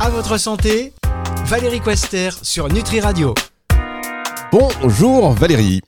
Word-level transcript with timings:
À 0.00 0.10
votre 0.10 0.36
santé, 0.36 0.92
Valérie 1.46 1.80
Quester 1.80 2.30
sur 2.42 2.68
Nutri 2.68 3.00
Radio. 3.00 3.34
Bonjour 4.50 5.32
Valérie. 5.32 5.80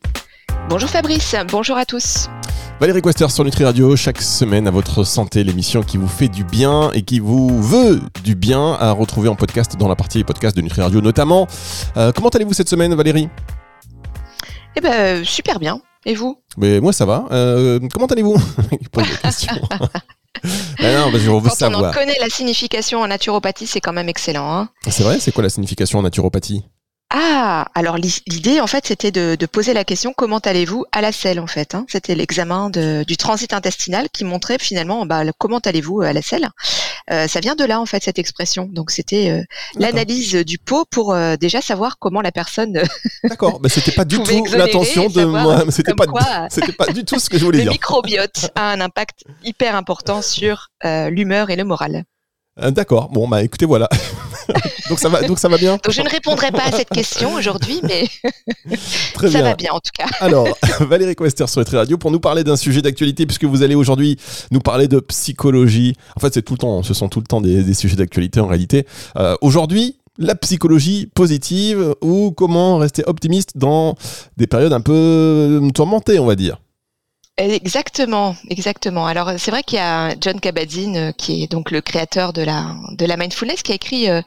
Bonjour 0.68 0.88
Fabrice, 0.88 1.34
bonjour 1.50 1.76
à 1.76 1.84
tous. 1.84 2.28
Valérie 2.80 3.02
Quester 3.02 3.28
sur 3.28 3.44
Nutri 3.44 3.64
Radio, 3.64 3.96
chaque 3.96 4.20
semaine 4.20 4.66
à 4.66 4.70
votre 4.70 5.04
santé, 5.04 5.44
l'émission 5.44 5.82
qui 5.82 5.96
vous 5.96 6.08
fait 6.08 6.28
du 6.28 6.44
bien 6.44 6.90
et 6.92 7.02
qui 7.02 7.18
vous 7.20 7.62
veut 7.62 8.00
du 8.22 8.34
bien 8.34 8.74
à 8.74 8.92
retrouver 8.92 9.28
en 9.28 9.36
podcast 9.36 9.76
dans 9.76 9.88
la 9.88 9.96
partie 9.96 10.24
podcast 10.24 10.56
de 10.56 10.62
Nutri 10.62 10.82
Radio 10.82 11.00
notamment. 11.00 11.46
Euh, 11.96 12.12
comment 12.12 12.28
allez-vous 12.28 12.52
cette 12.54 12.68
semaine 12.68 12.94
Valérie? 12.94 13.28
Eh 14.76 14.80
ben 14.80 15.24
super 15.24 15.58
bien. 15.58 15.80
Et 16.06 16.14
vous? 16.14 16.38
Mais 16.56 16.80
moi 16.80 16.92
ça 16.92 17.06
va. 17.06 17.26
Euh, 17.32 17.80
comment 17.92 18.06
allez-vous? 18.06 18.36
Ah 20.78 20.92
non, 20.98 21.10
parce 21.10 21.24
qu'on 21.24 21.38
veut 21.38 21.48
Quand 21.48 21.54
savoir. 21.54 21.82
on 21.82 21.88
en 21.88 21.92
connaît 21.92 22.16
la 22.20 22.28
signification 22.28 23.00
en 23.00 23.06
naturopathie, 23.08 23.66
c'est 23.66 23.80
quand 23.80 23.92
même 23.92 24.08
excellent. 24.08 24.50
hein. 24.58 24.68
C'est 24.88 25.02
vrai, 25.02 25.18
c'est 25.20 25.32
quoi 25.32 25.42
la 25.42 25.50
signification 25.50 25.98
en 25.98 26.02
naturopathie? 26.02 26.64
Ah, 27.16 27.66
alors 27.76 27.96
l'i- 27.96 28.22
l'idée 28.26 28.60
en 28.60 28.66
fait 28.66 28.84
c'était 28.88 29.12
de, 29.12 29.36
de 29.38 29.46
poser 29.46 29.72
la 29.72 29.84
question 29.84 30.12
comment 30.16 30.38
allez-vous 30.40 30.84
à 30.90 31.00
la 31.00 31.12
selle 31.12 31.38
en 31.38 31.46
fait. 31.46 31.76
hein. 31.76 31.86
C'était 31.88 32.16
l'examen 32.16 32.70
du 32.70 33.16
transit 33.16 33.52
intestinal 33.52 34.08
qui 34.12 34.24
montrait 34.24 34.58
finalement 34.58 35.06
bah, 35.06 35.22
le- 35.22 35.32
comment 35.38 35.58
allez-vous 35.58 36.00
à 36.00 36.12
la 36.12 36.22
selle. 36.22 36.48
Euh, 37.12 37.28
ça 37.28 37.38
vient 37.38 37.54
de 37.54 37.64
là 37.64 37.80
en 37.80 37.86
fait 37.86 38.02
cette 38.02 38.18
expression. 38.18 38.64
Donc 38.66 38.90
c'était 38.90 39.30
euh, 39.30 39.42
l'analyse 39.78 40.34
du 40.34 40.58
pot 40.58 40.86
pour 40.90 41.12
euh, 41.14 41.36
déjà 41.36 41.60
savoir 41.60 41.98
comment 42.00 42.20
la 42.20 42.32
personne 42.32 42.76
euh, 42.78 42.84
D'accord, 43.28 43.60
bah, 43.60 43.68
c'était 43.68 43.92
pas 43.92 44.04
du 44.04 44.20
tout 44.20 44.44
l'intention 44.56 45.06
de 45.08 45.24
moi. 45.24 45.64
C'était 45.70 45.94
pas, 45.94 46.06
c'était 46.50 46.72
pas 46.72 46.86
du 46.88 47.04
tout 47.04 47.20
ce 47.20 47.30
que 47.30 47.38
je 47.38 47.44
voulais 47.44 47.58
le 47.58 47.64
dire. 47.64 47.72
microbiote 47.72 48.50
a 48.56 48.70
un 48.72 48.80
impact 48.80 49.20
hyper 49.44 49.76
important 49.76 50.20
sur 50.20 50.70
euh, 50.84 51.10
l'humeur 51.10 51.50
et 51.50 51.54
le 51.56 51.62
moral. 51.62 52.02
Euh, 52.60 52.72
D'accord, 52.72 53.08
bon 53.10 53.28
bah 53.28 53.42
écoutez 53.44 53.66
voilà. 53.66 53.88
donc 54.88 54.98
ça 54.98 55.08
va, 55.08 55.22
donc 55.22 55.38
ça 55.38 55.48
va 55.48 55.56
bien. 55.56 55.72
Donc 55.72 55.90
je 55.90 56.02
ne 56.02 56.08
répondrai 56.08 56.50
pas 56.50 56.64
à 56.64 56.72
cette 56.72 56.90
question 56.90 57.34
aujourd'hui, 57.34 57.80
mais 57.82 58.06
Très 59.14 59.28
ça 59.30 59.38
bien. 59.38 59.42
va 59.42 59.54
bien 59.54 59.72
en 59.72 59.80
tout 59.80 59.90
cas. 59.96 60.06
Alors, 60.20 60.48
Valérie 60.80 61.14
Quester 61.14 61.46
sur 61.46 61.60
Nutri 61.60 61.76
Radio 61.76 61.98
pour 61.98 62.10
nous 62.10 62.20
parler 62.20 62.44
d'un 62.44 62.56
sujet 62.56 62.82
d'actualité, 62.82 63.26
puisque 63.26 63.44
vous 63.44 63.62
allez 63.62 63.74
aujourd'hui 63.74 64.16
nous 64.50 64.60
parler 64.60 64.88
de 64.88 65.00
psychologie. 65.00 65.94
En 66.16 66.20
fait, 66.20 66.34
c'est 66.34 66.42
tout 66.42 66.54
le 66.54 66.58
temps, 66.58 66.82
ce 66.82 66.94
sont 66.94 67.08
tout 67.08 67.20
le 67.20 67.26
temps 67.26 67.40
des, 67.40 67.62
des 67.62 67.74
sujets 67.74 67.96
d'actualité 67.96 68.40
en 68.40 68.46
réalité. 68.46 68.86
Euh, 69.16 69.36
aujourd'hui, 69.40 69.96
la 70.18 70.34
psychologie 70.34 71.08
positive 71.14 71.94
ou 72.00 72.30
comment 72.30 72.78
rester 72.78 73.02
optimiste 73.06 73.56
dans 73.56 73.96
des 74.36 74.46
périodes 74.46 74.72
un 74.72 74.80
peu 74.80 75.60
tourmentées, 75.74 76.18
on 76.18 76.26
va 76.26 76.36
dire. 76.36 76.58
Exactement, 77.36 78.36
exactement. 78.48 79.06
Alors 79.06 79.32
c'est 79.38 79.50
vrai 79.50 79.64
qu'il 79.64 79.76
y 79.78 79.80
a 79.80 80.14
John 80.20 80.38
Kabat-Zinn 80.38 80.96
euh, 80.96 81.12
qui 81.12 81.42
est 81.42 81.50
donc 81.50 81.72
le 81.72 81.80
créateur 81.80 82.32
de 82.32 82.42
la 82.42 82.76
de 82.92 83.04
la 83.06 83.16
mindfulness 83.16 83.62
qui 83.64 83.72
a 83.72 83.74
écrit 83.74 84.08
euh, 84.08 84.22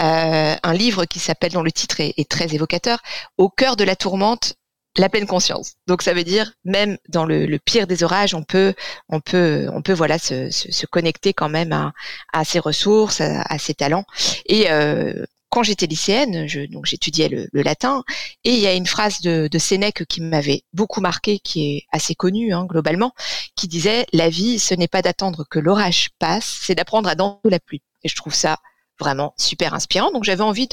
euh, 0.00 0.56
un 0.60 0.72
livre 0.74 1.04
qui 1.04 1.20
s'appelle 1.20 1.52
dont 1.52 1.62
le 1.62 1.70
titre 1.70 2.00
est, 2.00 2.14
est 2.16 2.28
très 2.28 2.52
évocateur 2.56 2.98
Au 3.36 3.48
cœur 3.48 3.76
de 3.76 3.84
la 3.84 3.94
tourmente 3.94 4.54
la 4.96 5.08
pleine 5.08 5.28
conscience. 5.28 5.74
Donc 5.86 6.02
ça 6.02 6.12
veut 6.14 6.24
dire 6.24 6.50
même 6.64 6.98
dans 7.08 7.24
le, 7.24 7.46
le 7.46 7.58
pire 7.60 7.86
des 7.86 8.02
orages, 8.02 8.34
on 8.34 8.42
peut 8.42 8.74
on 9.08 9.20
peut 9.20 9.68
on 9.72 9.80
peut 9.80 9.92
voilà 9.92 10.18
se, 10.18 10.50
se, 10.50 10.72
se 10.72 10.86
connecter 10.86 11.32
quand 11.34 11.48
même 11.48 11.72
à, 11.72 11.92
à 12.32 12.44
ses 12.44 12.58
ressources, 12.58 13.20
à, 13.20 13.42
à 13.42 13.58
ses 13.58 13.74
talents. 13.74 14.04
Et 14.46 14.68
euh, 14.72 15.24
quand 15.50 15.62
j'étais 15.62 15.86
lycéenne, 15.86 16.46
je, 16.46 16.60
donc 16.60 16.86
j'étudiais 16.86 17.28
le, 17.28 17.48
le 17.52 17.62
latin, 17.62 18.04
et 18.44 18.52
il 18.52 18.60
y 18.60 18.66
a 18.66 18.74
une 18.74 18.86
phrase 18.86 19.20
de, 19.20 19.48
de 19.50 19.58
Sénèque 19.58 20.04
qui 20.06 20.20
m'avait 20.20 20.62
beaucoup 20.72 21.00
marqué, 21.00 21.38
qui 21.38 21.76
est 21.76 21.86
assez 21.92 22.14
connue 22.14 22.52
hein, 22.52 22.66
globalement, 22.66 23.12
qui 23.56 23.68
disait 23.68 24.06
la 24.12 24.28
vie, 24.28 24.58
ce 24.58 24.74
n'est 24.74 24.88
pas 24.88 25.02
d'attendre 25.02 25.44
que 25.50 25.58
l'orage 25.58 26.10
passe, 26.18 26.58
c'est 26.62 26.74
d'apprendre 26.74 27.08
à 27.08 27.14
danser 27.14 27.40
la 27.44 27.60
pluie. 27.60 27.82
Et 28.04 28.08
je 28.08 28.14
trouve 28.16 28.34
ça 28.34 28.58
vraiment 29.00 29.34
super 29.38 29.74
inspirant. 29.74 30.10
Donc 30.10 30.24
j'avais 30.24 30.42
envie 30.42 30.68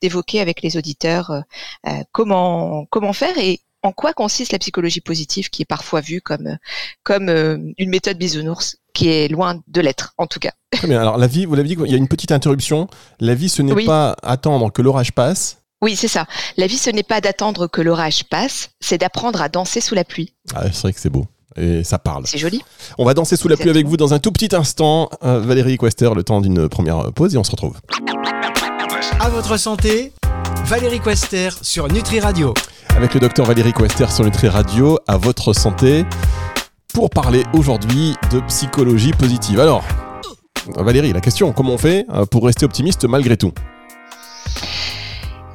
d'évoquer 0.00 0.40
avec 0.40 0.62
les 0.62 0.76
auditeurs 0.76 1.30
euh, 1.30 1.40
euh, 1.86 2.02
comment 2.12 2.86
comment 2.86 3.12
faire 3.12 3.36
et 3.38 3.60
en 3.86 3.92
quoi 3.92 4.12
consiste 4.12 4.52
la 4.52 4.58
psychologie 4.58 5.00
positive, 5.00 5.48
qui 5.48 5.62
est 5.62 5.66
parfois 5.66 6.00
vue 6.00 6.20
comme 6.20 6.58
comme 7.04 7.28
euh, 7.28 7.56
une 7.78 7.88
méthode 7.90 8.18
bisounours, 8.18 8.76
qui 8.94 9.08
est 9.08 9.28
loin 9.28 9.60
de 9.68 9.80
l'être 9.80 10.12
en 10.18 10.26
tout 10.26 10.40
cas? 10.40 10.52
Très 10.72 10.88
bien. 10.88 11.00
Alors 11.00 11.16
la 11.18 11.26
vie, 11.26 11.46
vous 11.46 11.54
l'avez 11.54 11.68
dit, 11.68 11.76
il 11.84 11.90
y 11.90 11.94
a 11.94 11.98
une 11.98 12.08
petite 12.08 12.32
interruption. 12.32 12.88
La 13.20 13.34
vie, 13.34 13.48
ce 13.48 13.62
n'est 13.62 13.72
Oui. 13.72 13.84
pas 13.86 14.16
attendre 14.22 14.70
que 14.72 14.82
l'orage 14.82 15.12
passe. 15.12 15.58
Oui, 15.82 15.94
c'est 15.94 16.08
ça. 16.08 16.26
La 16.56 16.66
vie, 16.66 16.78
ce 16.78 16.90
n'est 16.90 17.02
pas 17.02 17.20
d'attendre 17.20 17.66
que 17.68 17.80
l'orage 17.82 18.24
passe, 18.24 18.70
c'est 18.80 18.98
d'apprendre 18.98 19.40
à 19.42 19.48
danser 19.48 19.80
sous 19.80 19.94
la 19.94 20.04
pluie. 20.04 20.34
Ah, 20.54 20.64
c'est 20.72 20.80
vrai 20.82 20.92
que 20.92 21.00
c'est 21.00 21.10
beau. 21.10 21.26
Et 21.56 21.84
ça 21.84 21.98
parle. 21.98 22.26
C'est 22.26 22.38
joli. 22.38 22.62
On 22.98 23.04
va 23.04 23.14
danser 23.14 23.36
sous 23.36 23.48
la 23.48 23.56
pluie 23.56 23.70
avec 23.70 23.86
vous 23.86 23.96
dans 23.96 24.12
un 24.12 24.18
tout 24.18 24.32
petit 24.32 24.54
instant. 24.54 25.08
Euh, 25.22 25.38
Valérie 25.40 25.78
Quester, 25.78 26.10
le 26.14 26.22
temps 26.24 26.40
d'une 26.40 26.68
première 26.68 27.12
pause 27.12 27.34
et 27.34 27.38
on 27.38 27.44
se 27.44 27.50
retrouve. 27.50 27.76
À 29.20 29.28
votre 29.28 29.56
santé, 29.58 30.12
Valérie 30.64 31.00
Quester 31.00 31.50
sur 31.62 31.88
Nutri 31.88 32.20
Radio. 32.20 32.52
Avec 32.96 33.14
le 33.14 33.20
docteur 33.20 33.46
Valérie 33.46 33.72
Quester 33.72 34.06
sur 34.10 34.24
Nutri 34.24 34.48
Radio 34.48 34.98
à 35.06 35.16
votre 35.16 35.52
santé 35.52 36.04
pour 36.94 37.10
parler 37.10 37.44
aujourd'hui 37.52 38.14
de 38.32 38.40
psychologie 38.48 39.12
positive. 39.12 39.60
Alors, 39.60 39.84
Valérie, 40.76 41.12
la 41.12 41.20
question, 41.20 41.52
comment 41.52 41.74
on 41.74 41.78
fait 41.78 42.06
euh, 42.10 42.24
pour 42.26 42.44
rester 42.46 42.64
optimiste 42.64 43.04
malgré 43.04 43.36
tout? 43.36 43.52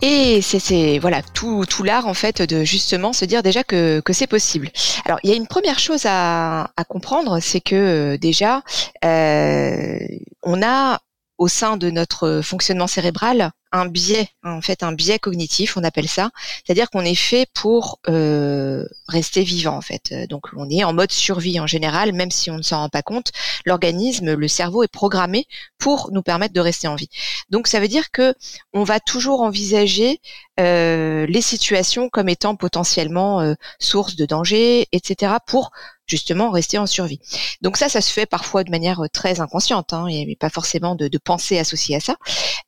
Et 0.03 0.41
c'est- 0.41 0.97
voilà 0.99 1.21
tout, 1.21 1.63
l'art 1.83 2.07
en 2.07 2.15
fait 2.15 2.41
de 2.41 2.63
justement 2.63 3.13
se 3.13 3.23
dire 3.25 3.43
déjà 3.43 3.63
que, 3.63 3.99
que 3.99 4.13
c'est 4.13 4.25
possible. 4.25 4.69
Alors 5.05 5.19
il 5.23 5.29
y 5.29 5.33
a 5.33 5.35
une 5.35 5.45
première 5.47 5.77
chose 5.77 6.05
à, 6.07 6.71
à 6.75 6.83
comprendre, 6.87 7.39
c'est 7.39 7.61
que 7.61 7.75
euh, 7.75 8.17
déjà 8.17 8.63
euh, 9.05 9.99
on 10.41 10.63
a 10.63 10.99
au 11.41 11.47
sein 11.47 11.75
de 11.75 11.89
notre 11.89 12.41
fonctionnement 12.43 12.85
cérébral 12.85 13.51
un 13.71 13.87
biais, 13.87 14.27
en 14.43 14.61
fait 14.61 14.83
un 14.83 14.91
biais 14.91 15.17
cognitif, 15.17 15.75
on 15.75 15.83
appelle 15.83 16.07
ça, 16.07 16.29
c'est-à-dire 16.63 16.91
qu'on 16.91 17.01
est 17.01 17.15
fait 17.15 17.47
pour 17.55 17.99
euh, 18.09 18.85
rester 19.07 19.41
vivant 19.43 19.75
en 19.75 19.81
fait. 19.81 20.11
Euh, 20.11 20.27
Donc 20.27 20.49
on 20.55 20.69
est 20.69 20.83
en 20.83 20.93
mode 20.93 21.11
survie 21.11 21.59
en 21.59 21.65
général, 21.65 22.13
même 22.13 22.29
si 22.29 22.51
on 22.51 22.57
ne 22.57 22.61
s'en 22.61 22.81
rend 22.81 22.89
pas 22.89 23.01
compte. 23.01 23.31
L'organisme, 23.65 24.33
le 24.35 24.47
cerveau 24.47 24.83
est 24.83 24.91
programmé 24.91 25.47
pour 25.79 26.11
nous 26.11 26.21
permettre 26.21 26.53
de 26.53 26.59
rester 26.59 26.87
en 26.87 26.95
vie. 26.95 27.09
Donc 27.49 27.67
ça 27.67 27.79
veut 27.79 27.87
dire 27.87 28.11
que 28.11 28.35
on 28.73 28.83
va 28.83 28.99
toujours 28.99 29.41
envisager 29.41 30.19
euh, 30.59 31.25
les 31.27 31.41
situations 31.41 32.09
comme 32.09 32.29
étant 32.29 32.55
potentiellement 32.55 33.41
euh, 33.41 33.55
source 33.79 34.15
de 34.15 34.25
danger, 34.25 34.87
etc. 34.91 35.33
pour 35.47 35.71
justement 36.11 36.51
rester 36.51 36.77
en 36.77 36.85
survie. 36.85 37.19
Donc 37.61 37.77
ça, 37.77 37.87
ça 37.89 38.01
se 38.01 38.11
fait 38.11 38.25
parfois 38.25 38.63
de 38.63 38.69
manière 38.69 38.99
euh, 38.99 39.07
très 39.11 39.39
inconsciente, 39.39 39.93
hein, 39.93 40.07
et 40.07 40.35
pas 40.39 40.49
forcément 40.49 40.93
de, 40.95 41.07
de 41.07 41.17
pensée 41.17 41.57
associée 41.57 41.95
à 41.95 42.01
ça. 42.01 42.15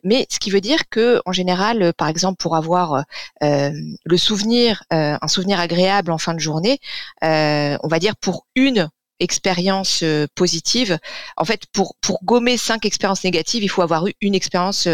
Mais 0.04 0.26
ce 0.31 0.40
qui 0.40 0.50
veut 0.50 0.62
dire 0.62 0.90
que, 0.90 1.22
en 1.26 1.34
général, 1.34 1.82
euh, 1.82 1.92
par 1.92 2.08
exemple, 2.08 2.38
pour 2.38 2.56
avoir 2.56 3.03
euh, 3.44 3.72
le 4.14 4.18
souvenir, 4.18 4.84
un 4.90 5.28
souvenir 5.28 5.59
agréable 5.59 6.12
en 6.12 6.18
fin 6.18 6.34
de 6.34 6.40
journée, 6.40 6.80
on 7.22 7.88
va 7.94 8.00
dire 8.00 8.16
pour 8.16 8.46
une 8.56 8.90
expérience 9.20 10.03
positive. 10.36 10.98
En 11.38 11.46
fait, 11.46 11.62
pour 11.72 11.96
pour 12.02 12.20
gommer 12.24 12.58
cinq 12.58 12.86
expériences 12.86 13.24
négatives, 13.24 13.64
il 13.64 13.70
faut 13.70 13.82
avoir 13.82 14.08
eu 14.08 14.14
une 14.22 14.36
expérience 14.36 14.88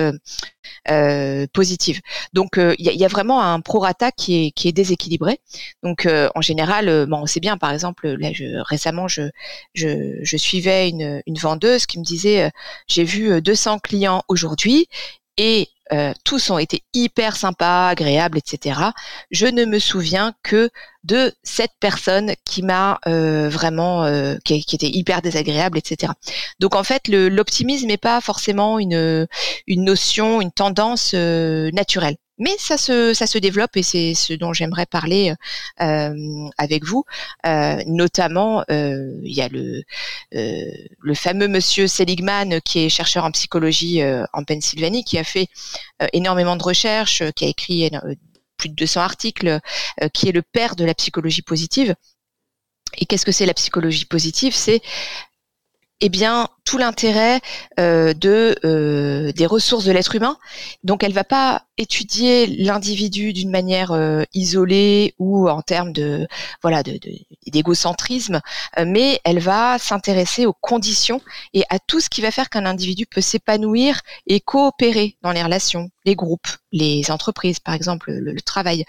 euh, 0.90 1.48
positive. 1.54 2.02
Donc, 2.34 2.58
euh, 2.58 2.76
il 2.80 2.86
y, 2.86 3.06
a, 3.06 3.08
vraiment 3.08 3.42
un 3.42 3.60
prorata 3.60 4.12
qui 4.12 4.46
est 4.46 4.52
qui 4.52 4.68
est 4.68 4.72
déséquilibré. 4.72 5.40
Donc, 5.84 6.06
euh, 6.06 6.30
en 6.36 6.42
général, 6.42 7.06
bon, 7.08 7.22
on 7.24 7.26
sait 7.26 7.40
bien. 7.40 7.58
Par 7.58 7.72
exemple, 7.72 8.08
là, 8.08 8.32
je, 8.34 8.62
récemment, 8.68 9.08
je, 9.08 9.30
suivais 10.38 10.90
une 10.90 11.22
une 11.26 11.38
vendeuse 11.38 11.86
qui 11.86 12.00
me 12.00 12.04
disait, 12.04 12.52
j'ai 12.88 13.04
vu 13.04 13.32
euh, 13.32 13.42
200 13.42 13.80
clients 13.80 14.24
aujourd'hui 14.28 14.88
et 15.38 15.70
euh, 15.92 16.14
tous 16.24 16.50
ont 16.52 16.58
été 16.58 16.84
hyper 16.94 17.36
sympas, 17.36 17.90
agréables, 17.90 18.38
etc. 18.38 18.80
Je 19.32 19.48
ne 19.48 19.66
me 19.66 19.80
souviens 19.80 20.34
que 20.44 20.70
de 21.04 21.34
cette 21.44 21.72
personne 21.80 22.34
qui 22.46 22.62
m'a 22.62 23.00
euh, 23.08 23.50
vraiment, 23.50 24.04
euh, 24.04 24.36
qui, 24.46 24.64
était 24.74 24.90
hyper 24.90 25.22
désagréable, 25.22 25.78
etc. 25.78 26.14
Donc 26.60 26.76
en 26.76 26.84
fait, 26.84 27.08
l'optimisme 27.08 27.88
n'est 27.88 27.98
pas 27.98 28.22
forcément 28.22 28.80
une, 28.80 29.28
une 29.68 29.84
notion, 29.84 30.42
une 30.42 30.52
tendance 30.52 31.14
naturelle. 31.14 32.18
Mais 32.40 32.56
ça 32.58 32.78
se, 32.78 33.14
ça 33.14 33.28
se 33.28 33.38
développe 33.38 33.76
et 33.76 33.84
c'est 33.84 34.14
ce 34.14 34.34
dont 34.34 34.54
j'aimerais 34.54 34.86
parler 34.86 35.34
euh, 35.82 36.50
avec 36.58 36.86
vous. 36.86 37.04
Euh, 37.46 37.84
notamment, 37.86 38.64
euh, 38.72 39.20
il 39.24 39.36
y 39.36 39.42
a 39.42 39.50
le, 39.50 39.84
le 40.32 41.14
fameux 41.14 41.48
monsieur 41.48 41.88
Seligman 41.88 42.62
qui 42.62 42.80
est 42.80 42.90
chercheur 42.90 43.26
en 43.26 43.32
psychologie 43.32 44.02
en 44.34 44.44
Pennsylvanie, 44.44 45.04
qui 45.04 45.18
a 45.18 45.24
fait 45.24 45.48
énormément 46.14 46.56
de 46.56 46.64
recherches, 46.64 47.24
qui 47.36 47.46
a 47.46 47.48
écrit 47.50 47.92
plus 48.58 48.70
de 48.70 48.76
200 48.76 49.02
articles, 49.02 49.60
qui 50.14 50.30
est 50.30 50.32
le 50.32 50.42
père 50.42 50.76
de 50.76 50.86
la 50.86 50.94
psychologie 50.94 51.42
positive. 51.42 51.96
Et 52.98 53.06
qu'est-ce 53.06 53.26
que 53.26 53.32
c'est 53.32 53.46
la 53.46 53.54
psychologie 53.54 54.06
positive? 54.06 54.56
C'est 54.56 54.82
eh 56.02 56.10
bien 56.10 56.48
tout 56.70 56.78
l'intérêt 56.78 57.42
euh, 57.80 58.14
de 58.14 58.56
euh, 58.64 59.32
des 59.32 59.48
ressources 59.48 59.86
de 59.86 59.92
l'être 59.92 60.14
humain. 60.14 60.38
Donc, 60.84 61.02
elle 61.02 61.14
va 61.14 61.24
pas 61.24 61.64
étudier 61.80 62.46
l'individu 62.46 63.34
d'une 63.34 63.50
manière 63.50 63.92
euh, 63.92 64.22
isolée 64.36 65.16
ou 65.18 65.50
en 65.50 65.64
termes 65.64 65.92
de 65.94 66.28
voilà 66.62 66.84
de, 66.84 67.00
d'égocentrisme, 67.48 68.40
mais 68.86 69.20
elle 69.24 69.40
va 69.40 69.80
s'intéresser 69.80 70.46
aux 70.46 70.54
conditions 70.54 71.22
et 71.56 71.64
à 71.72 71.80
tout 71.80 72.00
ce 72.00 72.10
qui 72.10 72.22
va 72.22 72.30
faire 72.30 72.52
qu'un 72.52 72.68
individu 72.68 73.08
peut 73.08 73.22
s'épanouir 73.22 74.02
et 74.28 74.40
coopérer 74.40 75.18
dans 75.24 75.32
les 75.32 75.42
relations, 75.42 75.90
les 76.06 76.16
groupes, 76.16 76.50
les 76.72 77.12
entreprises, 77.12 77.60
par 77.60 77.74
exemple, 77.74 78.12
le, 78.12 78.40
travail. 78.42 78.86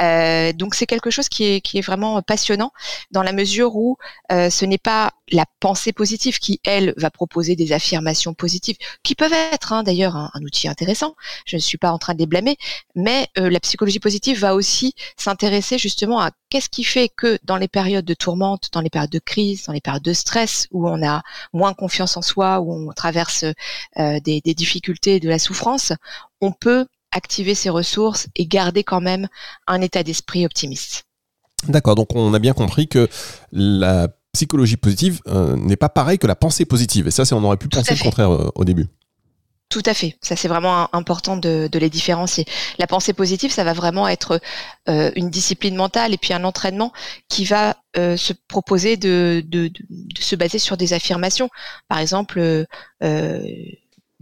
Euh, 0.00 0.52
donc 0.52 0.74
c'est 0.74 0.86
quelque 0.86 1.10
chose 1.10 1.28
qui 1.28 1.44
est, 1.44 1.60
qui 1.60 1.78
est 1.78 1.82
vraiment 1.82 2.22
passionnant 2.22 2.72
dans 3.10 3.22
la 3.22 3.32
mesure 3.32 3.76
où 3.76 3.96
euh, 4.30 4.50
ce 4.50 4.64
n'est 4.64 4.78
pas 4.78 5.12
la 5.32 5.46
pensée 5.60 5.92
positive 5.92 6.38
qui, 6.38 6.60
elle, 6.64 6.94
va 6.96 7.10
proposer 7.10 7.56
des 7.56 7.72
affirmations 7.72 8.34
positives, 8.34 8.76
qui 9.02 9.14
peuvent 9.14 9.32
être 9.32 9.72
hein, 9.72 9.82
d'ailleurs 9.82 10.16
un, 10.16 10.30
outil 10.42 10.68
intéressant. 10.68 11.14
Je 11.46 11.56
ne 11.56 11.60
suis 11.60 11.78
pas 11.78 11.90
en 11.90 11.98
train 11.98 12.14
de 12.14 12.18
les 12.18 12.26
blâmer, 12.26 12.56
mais 12.94 13.28
euh, 13.38 13.50
la 13.50 13.60
psychologie 13.60 13.98
positive 13.98 14.38
va 14.38 14.54
aussi 14.54 14.94
s'intéresser 15.16 15.78
justement 15.78 16.20
à 16.20 16.30
qu'est-ce 16.50 16.68
qui 16.68 16.84
fait 16.84 17.08
que 17.08 17.38
dans 17.44 17.56
les 17.56 17.68
périodes 17.68 18.04
de 18.04 18.14
tourmente, 18.14 18.68
dans 18.72 18.80
les 18.80 18.90
périodes 18.90 19.10
de 19.10 19.18
crise, 19.18 19.64
dans 19.64 19.72
les 19.72 19.80
périodes 19.80 20.02
de 20.02 20.12
stress, 20.12 20.68
où 20.70 20.88
on 20.88 21.06
a 21.06 21.22
moins 21.52 21.74
confiance 21.74 22.16
en 22.16 22.22
soi, 22.22 22.60
où 22.60 22.72
on 22.72 22.92
traverse 22.92 23.44
des, 23.96 24.40
des 24.40 24.54
difficultés, 24.54 25.20
de 25.20 25.28
la 25.28 25.38
souffrance, 25.38 25.92
on 26.40 26.52
peut 26.52 26.86
activer 27.12 27.54
ses 27.54 27.70
ressources 27.70 28.26
et 28.36 28.46
garder 28.46 28.84
quand 28.84 29.00
même 29.00 29.28
un 29.66 29.80
état 29.80 30.02
d'esprit 30.02 30.44
optimiste. 30.44 31.04
D'accord, 31.68 31.94
donc 31.94 32.08
on 32.14 32.34
a 32.34 32.38
bien 32.38 32.54
compris 32.54 32.88
que 32.88 33.08
la 33.52 34.08
psychologie 34.32 34.76
positive 34.76 35.20
euh, 35.28 35.56
n'est 35.56 35.76
pas 35.76 35.88
pareil 35.88 36.18
que 36.18 36.26
la 36.26 36.34
pensée 36.34 36.64
positive. 36.64 37.06
Et 37.06 37.10
ça, 37.10 37.24
c'est 37.24 37.34
on 37.34 37.44
aurait 37.44 37.56
pu 37.56 37.68
penser 37.68 37.94
le 37.94 38.02
contraire 38.02 38.32
euh, 38.32 38.50
au 38.54 38.64
début. 38.64 38.86
Tout 39.68 39.82
à 39.86 39.94
fait. 39.94 40.18
Ça, 40.20 40.36
c'est 40.36 40.48
vraiment 40.48 40.94
important 40.94 41.38
de, 41.38 41.68
les 41.72 41.88
différencier. 41.88 42.44
La 42.78 42.86
pensée 42.86 43.14
positive, 43.14 43.50
ça 43.50 43.64
va 43.64 43.72
vraiment 43.72 44.06
être 44.06 44.38
euh, 44.88 45.10
une 45.16 45.30
discipline 45.30 45.74
mentale 45.74 46.12
et 46.12 46.18
puis 46.18 46.34
un 46.34 46.44
entraînement 46.44 46.92
qui 47.28 47.44
va 47.44 47.76
se 47.94 48.32
proposer 48.48 48.96
de, 48.96 49.42
de, 49.46 49.70
se 50.18 50.34
baser 50.34 50.58
sur 50.58 50.78
des 50.78 50.94
affirmations. 50.94 51.50
Par 51.88 51.98
exemple, 51.98 52.66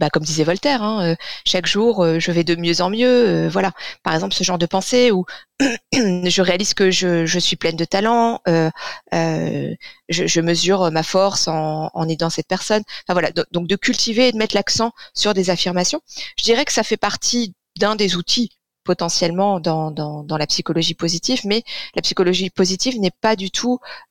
bah, 0.01 0.09
comme 0.09 0.23
disait 0.23 0.43
Voltaire, 0.43 0.81
hein, 0.81 1.11
euh, 1.11 1.15
chaque 1.45 1.67
jour 1.67 2.03
euh, 2.03 2.19
je 2.19 2.31
vais 2.31 2.43
de 2.43 2.55
mieux 2.55 2.81
en 2.81 2.89
mieux. 2.89 3.07
Euh, 3.07 3.49
voilà, 3.49 3.71
par 4.01 4.15
exemple 4.15 4.33
ce 4.33 4.43
genre 4.43 4.57
de 4.57 4.65
pensée 4.65 5.11
où 5.11 5.25
je 5.93 6.41
réalise 6.41 6.73
que 6.73 6.89
je, 6.89 7.27
je, 7.27 7.39
suis 7.39 7.55
pleine 7.55 7.75
de 7.75 7.85
talent, 7.85 8.41
je, 8.47 9.75
je, 10.09 10.41
mesure 10.41 10.89
ma 10.91 11.03
force 11.03 11.47
en, 11.47 11.91
en, 11.93 12.09
aidant 12.09 12.31
cette 12.31 12.47
personne. 12.47 12.81
Enfin 13.05 13.13
voilà, 13.13 13.29
donc 13.51 13.67
de 13.67 13.75
cultiver 13.75 14.29
et 14.29 14.31
de 14.31 14.37
mettre 14.37 14.55
l'accent 14.55 14.91
sur 15.13 15.35
des 15.35 15.51
affirmations. 15.51 16.01
Je 16.39 16.43
dirais 16.45 16.65
que 16.65 16.73
ça 16.73 16.81
fait 16.81 16.97
partie 16.97 17.53
d'un 17.77 17.95
des 17.95 18.15
outils 18.15 18.49
potentiellement 18.83 19.59
dans, 19.59 19.91
dans, 19.91 20.23
dans, 20.23 20.37
la 20.37 20.47
psychologie 20.47 20.95
positive, 20.95 21.41
mais 21.45 21.63
la 21.95 22.01
psychologie 22.01 22.49
positive 22.49 22.99
n'est 22.99 23.11
pas 23.21 23.35
du 23.35 23.51
tout, 23.51 23.79
euh, 23.83 24.10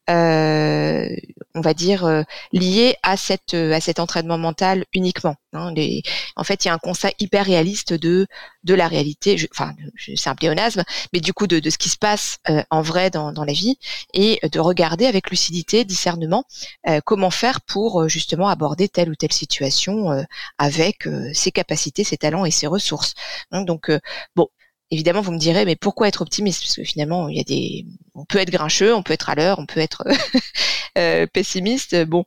on 1.55 1.61
va 1.61 1.75
dire, 1.75 2.05
euh, 2.05 2.23
liée 2.53 2.97
à 3.03 3.17
cette 3.17 3.55
à 3.55 3.81
cet 3.81 3.99
entraînement 3.99 4.39
mental 4.39 4.85
uniquement. 4.95 5.35
Hein. 5.53 5.73
Les, 5.75 6.03
en 6.37 6.45
fait, 6.45 6.65
il 6.65 6.69
y 6.69 6.71
a 6.71 6.75
un 6.75 6.79
constat 6.79 7.11
hyper 7.19 7.45
réaliste 7.47 7.93
de 7.93 8.27
de 8.65 8.75
la 8.75 8.89
réalité. 8.89 9.37
Enfin, 9.53 9.73
c'est 10.17 10.29
un 10.31 10.35
pléonasme, 10.35 10.85
mais 11.13 11.21
du 11.21 11.33
coup 11.33 11.47
de, 11.47 11.59
de 11.59 11.71
ce 11.71 11.79
qui 11.79 11.89
se 11.89 11.99
passe 11.99 12.39
euh, 12.49 12.63
en 12.71 12.83
vrai 12.83 13.11
dans, 13.11 13.33
dans 13.33 13.45
la 13.45 13.53
vie 13.53 13.79
et 14.15 14.41
de 14.51 14.61
regarder 14.61 15.07
avec 15.07 15.31
lucidité, 15.31 15.85
discernement, 15.85 16.45
euh, 16.89 17.01
comment 17.05 17.31
faire 17.31 17.61
pour 17.61 18.09
justement 18.09 18.49
aborder 18.49 18.89
telle 18.89 19.11
ou 19.11 19.15
telle 19.15 19.33
situation 19.33 20.25
avec 20.59 21.09
ses 21.33 21.51
capacités, 21.53 22.05
ses 22.05 22.17
talents 22.17 22.45
et 22.45 22.51
ses 22.51 22.67
ressources. 22.67 23.15
Donc 23.53 23.91
bon, 24.37 24.49
évidemment, 24.91 25.21
vous 25.21 25.33
me 25.33 25.39
direz, 25.39 25.65
mais 25.65 25.77
pourquoi 25.77 26.09
être 26.09 26.23
optimiste? 26.23 26.63
Parce 26.63 26.77
que 26.77 26.85
finalement, 26.85 27.29
il 27.29 27.37
y 27.37 27.41
a 27.41 27.45
des, 27.45 27.87
on 28.15 28.25
peut 28.25 28.39
être 28.39 28.51
grincheux, 28.51 28.95
on 28.95 29.03
peut 29.03 29.13
être 29.13 29.31
à 29.31 29.35
l'heure, 29.35 29.59
on 29.59 29.67
peut 29.67 29.81
être 29.81 30.05
euh, 30.99 31.27
pessimiste. 31.27 32.05
Bon, 32.05 32.25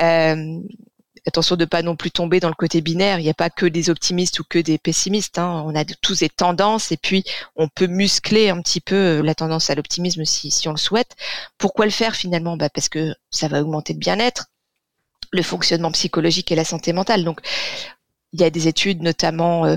euh, 0.00 0.60
attention 1.26 1.56
de 1.56 1.64
pas 1.64 1.82
non 1.82 1.96
plus 1.96 2.10
tomber 2.10 2.40
dans 2.40 2.48
le 2.48 2.54
côté 2.54 2.80
binaire. 2.80 3.18
Il 3.18 3.24
n'y 3.24 3.30
a 3.30 3.34
pas 3.34 3.50
que 3.50 3.66
des 3.66 3.90
optimistes 3.90 4.38
ou 4.40 4.44
que 4.48 4.58
des 4.58 4.78
pessimistes. 4.78 5.38
Hein. 5.38 5.62
On 5.66 5.74
a 5.74 5.84
tous 5.84 6.20
des 6.20 6.28
tendances 6.28 6.92
et 6.92 6.96
puis 6.96 7.24
on 7.56 7.68
peut 7.68 7.86
muscler 7.86 8.48
un 8.48 8.60
petit 8.62 8.80
peu 8.80 8.94
euh, 8.94 9.22
la 9.22 9.34
tendance 9.34 9.70
à 9.70 9.74
l'optimisme 9.74 10.24
si, 10.24 10.50
si 10.50 10.68
on 10.68 10.72
le 10.72 10.78
souhaite. 10.78 11.16
Pourquoi 11.58 11.84
le 11.84 11.90
faire 11.90 12.16
finalement? 12.16 12.56
Bah 12.56 12.70
Parce 12.70 12.88
que 12.88 13.14
ça 13.30 13.48
va 13.48 13.60
augmenter 13.60 13.92
le 13.92 13.98
bien-être, 13.98 14.46
le 15.32 15.42
fonctionnement 15.42 15.92
psychologique 15.92 16.50
et 16.52 16.56
la 16.56 16.64
santé 16.64 16.92
mentale. 16.92 17.24
Donc, 17.24 17.40
il 18.32 18.40
y 18.40 18.44
a 18.44 18.50
des 18.50 18.68
études, 18.68 19.02
notamment 19.02 19.66
euh, 19.66 19.76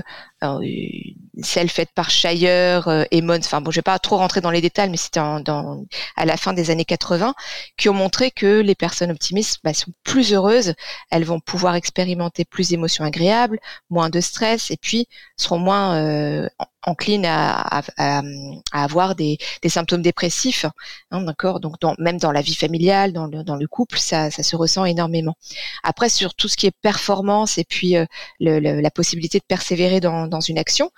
celle 1.42 1.68
faite 1.68 1.90
par 1.94 2.10
Shire 2.10 2.88
euh, 2.88 3.04
et 3.10 3.22
Mons, 3.22 3.44
enfin 3.44 3.60
bon, 3.60 3.70
je 3.70 3.76
vais 3.76 3.82
pas 3.82 3.98
trop 3.98 4.16
rentrer 4.16 4.40
dans 4.40 4.50
les 4.50 4.60
détails, 4.60 4.90
mais 4.90 4.96
c'était 4.96 5.20
dans, 5.20 5.84
à 6.16 6.24
la 6.24 6.36
fin 6.36 6.52
des 6.52 6.70
années 6.70 6.84
80, 6.84 7.34
qui 7.76 7.88
ont 7.88 7.94
montré 7.94 8.30
que 8.30 8.60
les 8.60 8.74
personnes 8.74 9.10
optimistes 9.10 9.58
bah, 9.64 9.74
sont 9.74 9.92
plus 10.04 10.32
heureuses, 10.32 10.74
elles 11.10 11.24
vont 11.24 11.40
pouvoir 11.40 11.74
expérimenter 11.74 12.44
plus 12.44 12.68
d'émotions 12.68 13.04
agréables, 13.04 13.58
moins 13.90 14.10
de 14.10 14.20
stress, 14.20 14.70
et 14.70 14.76
puis 14.76 15.06
seront 15.36 15.58
moins 15.58 15.96
euh, 15.96 16.48
enclines 16.82 17.26
à, 17.26 17.60
à, 17.78 17.82
à, 17.98 18.22
avoir 18.72 19.14
des, 19.14 19.38
des, 19.62 19.68
symptômes 19.68 20.02
dépressifs, 20.02 20.66
hein, 21.10 21.22
d'accord? 21.22 21.60
Donc 21.60 21.74
dans, 21.80 21.94
même 21.98 22.18
dans 22.18 22.32
la 22.32 22.40
vie 22.40 22.54
familiale, 22.54 23.12
dans 23.12 23.26
le, 23.26 23.42
dans 23.44 23.56
le 23.56 23.66
couple, 23.66 23.98
ça, 23.98 24.30
ça, 24.30 24.42
se 24.42 24.56
ressent 24.56 24.84
énormément. 24.84 25.34
Après 25.82 26.08
sur 26.08 26.34
tout 26.34 26.48
ce 26.48 26.56
qui 26.56 26.66
est 26.66 26.72
performance 26.82 27.58
et 27.58 27.64
puis 27.64 27.96
euh, 27.96 28.06
le, 28.40 28.58
la 28.58 28.90
possibilité 28.90 29.38
de 29.38 29.44
persévérer 29.46 30.00
dans 30.00 30.26
dans 30.26 30.40
une 30.40 30.58
action, 30.58 30.90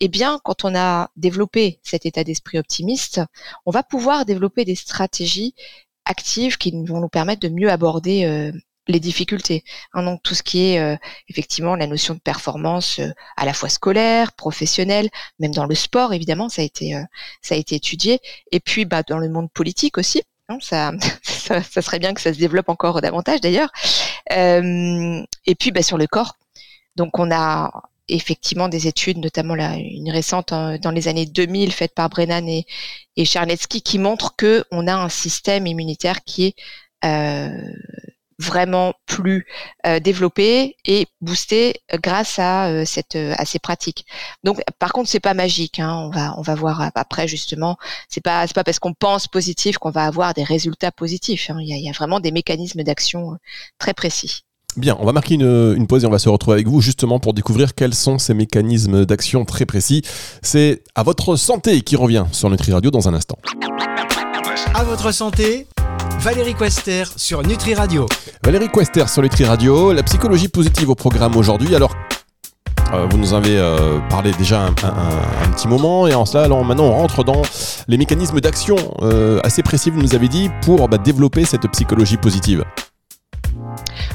eh 0.00 0.08
bien, 0.08 0.40
quand 0.44 0.64
on 0.64 0.74
a 0.74 1.10
développé 1.16 1.80
cet 1.82 2.06
état 2.06 2.24
d'esprit 2.24 2.58
optimiste, 2.58 3.20
on 3.64 3.70
va 3.70 3.82
pouvoir 3.82 4.24
développer 4.24 4.64
des 4.64 4.74
stratégies 4.74 5.54
actives 6.06 6.56
qui 6.56 6.72
vont 6.84 7.00
nous 7.00 7.08
permettre 7.08 7.40
de 7.40 7.48
mieux 7.48 7.70
aborder 7.70 8.24
euh, 8.24 8.52
les 8.88 9.00
difficultés. 9.00 9.64
Hein, 9.92 10.04
donc 10.04 10.22
tout 10.22 10.34
ce 10.34 10.42
qui 10.42 10.70
est 10.70 10.78
euh, 10.78 10.96
effectivement 11.28 11.74
la 11.74 11.86
notion 11.86 12.14
de 12.14 12.20
performance 12.20 13.00
euh, 13.00 13.10
à 13.36 13.44
la 13.44 13.52
fois 13.52 13.68
scolaire, 13.68 14.32
professionnelle, 14.32 15.10
même 15.40 15.52
dans 15.52 15.66
le 15.66 15.74
sport 15.74 16.14
évidemment 16.14 16.48
ça 16.48 16.62
a 16.62 16.64
été 16.64 16.94
ça 17.42 17.54
a 17.54 17.58
été 17.58 17.74
étudié. 17.74 18.20
Et 18.52 18.60
puis 18.60 18.84
bah, 18.84 19.02
dans 19.02 19.18
le 19.18 19.28
monde 19.28 19.50
politique 19.52 19.98
aussi. 19.98 20.22
Hein, 20.48 20.58
ça, 20.60 20.92
ça, 21.22 21.62
ça, 21.62 21.82
serait 21.82 21.98
bien 21.98 22.14
que 22.14 22.20
ça 22.20 22.32
se 22.32 22.38
développe 22.38 22.68
encore 22.68 23.00
davantage 23.00 23.40
d'ailleurs. 23.40 23.70
et 24.30 25.54
puis 25.58 25.72
bah, 25.72 25.82
sur 25.82 25.98
le 25.98 26.06
corps. 26.06 26.36
Donc 26.94 27.18
on 27.18 27.30
a 27.32 27.70
effectivement 28.08 28.68
des 28.68 28.86
études, 28.86 29.18
notamment 29.18 29.54
une 29.54 30.10
récente 30.10 30.52
hein, 30.52 30.78
dans 30.78 30.90
les 30.90 31.08
années 31.08 31.26
2000 31.26 31.72
faite 31.72 31.94
par 31.94 32.08
Brennan 32.08 32.48
et, 32.48 32.66
et 33.16 33.24
Charnetsky, 33.24 33.82
qui 33.82 33.98
montre 33.98 34.36
que 34.36 34.64
on 34.70 34.86
a 34.86 34.94
un 34.94 35.08
système 35.08 35.66
immunitaire 35.66 36.24
qui 36.24 36.46
est 36.46 36.54
euh, 37.04 37.50
vraiment 38.38 38.92
plus 39.06 39.46
euh, 39.86 39.98
développé 39.98 40.76
et 40.84 41.06
boosté 41.22 41.80
grâce 42.02 42.38
à 42.38 42.68
euh, 42.68 42.84
à 43.38 43.44
ces 43.46 43.58
pratiques. 43.58 44.06
Donc 44.44 44.60
par 44.78 44.92
contre 44.92 45.08
c'est 45.08 45.20
pas 45.20 45.34
magique 45.34 45.78
hein, 45.80 45.94
on 45.94 46.10
va 46.10 46.38
on 46.38 46.42
va 46.42 46.54
voir 46.54 46.90
après 46.94 47.26
justement 47.28 47.78
c'est 48.08 48.20
pas 48.20 48.46
pas 48.48 48.64
parce 48.64 48.78
qu'on 48.78 48.92
pense 48.92 49.26
positif 49.26 49.78
qu'on 49.78 49.90
va 49.90 50.04
avoir 50.04 50.34
des 50.34 50.44
résultats 50.44 50.92
positifs 50.92 51.50
hein. 51.50 51.56
il 51.60 51.68
y 51.68 51.88
a 51.88 51.92
vraiment 51.92 52.20
des 52.20 52.30
mécanismes 52.32 52.82
d'action 52.82 53.38
très 53.78 53.94
précis. 53.94 54.45
Bien, 54.76 54.94
on 55.00 55.06
va 55.06 55.12
marquer 55.12 55.34
une, 55.36 55.86
pause 55.86 56.04
et 56.04 56.06
on 56.06 56.10
va 56.10 56.18
se 56.18 56.28
retrouver 56.28 56.56
avec 56.56 56.68
vous 56.68 56.82
justement 56.82 57.18
pour 57.18 57.32
découvrir 57.32 57.74
quels 57.74 57.94
sont 57.94 58.18
ces 58.18 58.34
mécanismes 58.34 59.06
d'action 59.06 59.46
très 59.46 59.64
précis. 59.64 60.02
C'est 60.42 60.82
à 60.94 61.02
votre 61.02 61.36
santé 61.36 61.80
qui 61.80 61.96
revient 61.96 62.26
sur 62.32 62.50
Nutri 62.50 62.72
Radio 62.72 62.90
dans 62.90 63.08
un 63.08 63.14
instant. 63.14 63.38
À 64.74 64.84
votre 64.84 65.12
santé, 65.12 65.66
Valérie 66.20 66.54
Quester 66.54 67.04
sur 67.16 67.42
Nutri 67.42 67.74
Radio. 67.74 68.04
Valérie 68.44 68.68
Quester 68.68 69.06
sur 69.08 69.22
Nutri 69.22 69.44
Radio, 69.44 69.94
la 69.94 70.02
psychologie 70.02 70.48
positive 70.48 70.90
au 70.90 70.94
programme 70.94 71.36
aujourd'hui. 71.36 71.74
Alors, 71.74 71.94
euh, 72.92 73.06
vous 73.10 73.16
nous 73.16 73.32
avez 73.32 73.58
euh, 73.58 73.98
parlé 74.10 74.32
déjà 74.32 74.62
un, 74.62 74.72
petit 74.74 75.68
moment 75.68 76.06
et 76.06 76.14
en 76.14 76.26
cela, 76.26 76.44
alors, 76.44 76.62
maintenant 76.64 76.84
on 76.84 76.92
rentre 76.92 77.24
dans 77.24 77.42
les 77.88 77.96
mécanismes 77.96 78.40
d'action 78.40 78.76
euh, 79.00 79.40
assez 79.42 79.62
précis, 79.62 79.90
vous 79.90 80.02
nous 80.02 80.14
avez 80.14 80.28
dit, 80.28 80.50
pour 80.62 80.86
bah, 80.88 80.98
développer 80.98 81.46
cette 81.46 81.66
psychologie 81.72 82.18
positive. 82.18 82.62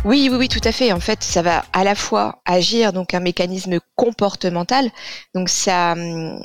Oui, 0.03 0.29
oui, 0.31 0.37
oui, 0.37 0.49
tout 0.49 0.61
à 0.63 0.71
fait. 0.71 0.91
En 0.91 0.99
fait, 0.99 1.23
ça 1.23 1.41
va 1.43 1.63
à 1.73 1.83
la 1.83 1.93
fois 1.95 2.41
agir 2.45 2.91
donc 2.91 3.13
un 3.13 3.19
mécanisme 3.19 3.79
comportemental. 3.95 4.89
Donc 5.35 5.47
ça, 5.49 5.93
hum, 5.93 6.41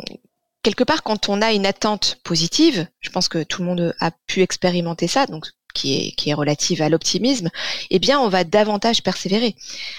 quelque 0.63 0.85
part, 0.85 1.03
quand 1.03 1.29
on 1.31 1.41
a 1.41 1.53
une 1.53 1.65
attente 1.67 2.19
positive, 2.23 2.87
je 3.01 3.11
pense 3.11 3.29
que 3.29 3.43
tout 3.43 3.63
le 3.63 3.69
monde 3.69 3.95
a 4.01 4.11
pu 4.27 4.43
expérimenter 4.43 5.09
ça. 5.09 5.27
Donc 5.27 5.47
qui 5.75 6.09
est, 6.09 6.13
qui 6.13 6.31
est 6.31 6.35
relative 6.35 6.83
à 6.83 6.89
l'optimisme, 6.89 7.51
eh 7.91 7.99
bien, 7.99 8.19
on 8.21 8.29
va 8.29 8.45
davantage 8.45 9.03
persévérer. 9.03 9.55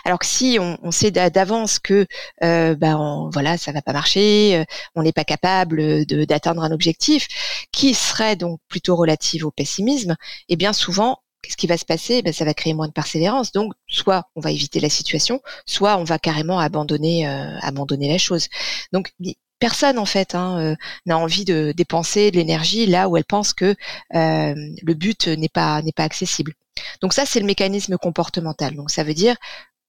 Alors 0.05 0.19
que 0.19 0.25
si 0.25 0.57
on, 0.59 0.77
on 0.81 0.91
sait 0.91 1.11
d'avance 1.11 1.79
que, 1.79 2.07
euh, 2.43 2.75
bah, 2.75 2.97
voilà, 3.31 3.57
ça 3.57 3.71
va 3.71 3.81
pas 3.83 3.93
marcher, 3.93 4.57
euh, 4.57 4.65
on 4.95 5.03
n'est 5.03 5.13
pas 5.13 5.23
capable 5.23 6.05
d'atteindre 6.05 6.63
un 6.63 6.71
objectif, 6.71 7.27
qui 7.71 7.93
serait 7.93 8.35
donc 8.35 8.59
plutôt 8.67 8.95
relative 8.95 9.45
au 9.45 9.51
pessimisme, 9.51 10.15
eh 10.49 10.55
bien, 10.55 10.73
souvent, 10.73 11.19
qu'est-ce 11.41 11.57
qui 11.57 11.67
va 11.67 11.77
se 11.77 11.85
passer 11.85 12.21
ben, 12.21 12.33
Ça 12.33 12.45
va 12.45 12.53
créer 12.53 12.73
moins 12.73 12.87
de 12.87 12.93
persévérance. 12.93 13.51
Donc, 13.51 13.73
soit 13.87 14.29
on 14.35 14.41
va 14.41 14.51
éviter 14.51 14.79
la 14.79 14.89
situation, 14.89 15.41
soit 15.65 15.97
on 15.97 16.03
va 16.03 16.19
carrément 16.19 16.59
abandonner, 16.59 17.27
euh, 17.27 17.57
abandonner 17.61 18.09
la 18.09 18.17
chose. 18.17 18.47
Donc, 18.91 19.13
personne 19.59 19.97
en 19.97 20.05
fait 20.05 20.35
hein, 20.35 20.59
euh, 20.59 20.75
n'a 21.05 21.17
envie 21.17 21.45
de 21.45 21.73
dépenser 21.75 22.31
de 22.31 22.37
l'énergie 22.37 22.85
là 22.85 23.09
où 23.09 23.17
elle 23.17 23.25
pense 23.25 23.53
que 23.53 23.75
euh, 24.13 24.55
le 24.83 24.93
but 24.93 25.27
n'est 25.27 25.49
pas 25.49 25.81
n'est 25.81 25.91
pas 25.91 26.03
accessible. 26.03 26.53
Donc 27.01 27.13
ça, 27.13 27.25
c'est 27.25 27.39
le 27.39 27.45
mécanisme 27.45 27.97
comportemental. 27.97 28.75
Donc 28.75 28.91
ça 28.91 29.03
veut 29.03 29.15
dire 29.15 29.35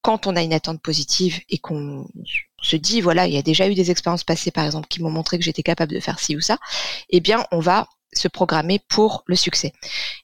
quand 0.01 0.27
on 0.27 0.35
a 0.35 0.41
une 0.41 0.53
attente 0.53 0.81
positive 0.81 1.41
et 1.49 1.57
qu'on 1.57 2.07
se 2.61 2.75
dit 2.75 3.01
voilà, 3.01 3.27
il 3.27 3.33
y 3.33 3.37
a 3.37 3.41
déjà 3.41 3.67
eu 3.67 3.75
des 3.75 3.91
expériences 3.91 4.23
passées 4.23 4.51
par 4.51 4.65
exemple 4.65 4.87
qui 4.87 5.01
m'ont 5.01 5.11
montré 5.11 5.37
que 5.37 5.43
j'étais 5.43 5.63
capable 5.63 5.93
de 5.93 5.99
faire 5.99 6.19
ci 6.19 6.35
ou 6.35 6.41
ça, 6.41 6.57
eh 7.09 7.19
bien 7.19 7.45
on 7.51 7.59
va 7.59 7.87
se 8.13 8.27
programmer 8.27 8.79
pour 8.87 9.23
le 9.27 9.35
succès. 9.35 9.73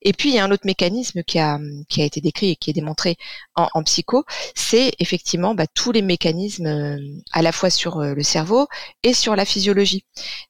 Et 0.02 0.14
puis 0.14 0.30
il 0.30 0.36
y 0.36 0.40
a 0.40 0.44
un 0.44 0.52
autre 0.52 0.66
mécanisme 0.66 1.24
qui 1.24 1.40
a, 1.40 1.60
qui 1.90 2.02
a 2.02 2.06
été 2.06 2.22
décrit 2.22 2.52
et 2.52 2.56
qui 2.56 2.70
est 2.70 2.74
démontré 2.74 3.18
en, 3.56 3.84
psycho, 3.84 4.26
c'est 4.56 4.94
effectivement 5.00 5.56
bah, 5.56 5.68
tous 5.68 5.92
les 5.92 6.02
mécanismes 6.02 6.66
euh, 6.66 6.98
à 7.32 7.42
la 7.42 7.52
fois 7.52 7.70
sur 7.70 8.00
euh, 8.00 8.14
le 8.14 8.24
cerveau 8.24 8.68
et 9.04 9.14
sur 9.14 9.36
la 9.36 9.46
physiologie. 9.46 10.04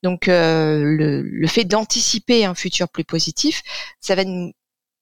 Donc 0.04 0.28
euh, 0.28 0.82
le, 0.84 1.22
le 1.22 1.48
fait 1.48 1.66
d'anticiper 1.66 2.46
un 2.46 2.56
futur 2.56 2.90
plus 2.90 3.04
positif, 3.04 3.62
ça 4.00 4.16
va 4.16 4.24
nous 4.24 4.52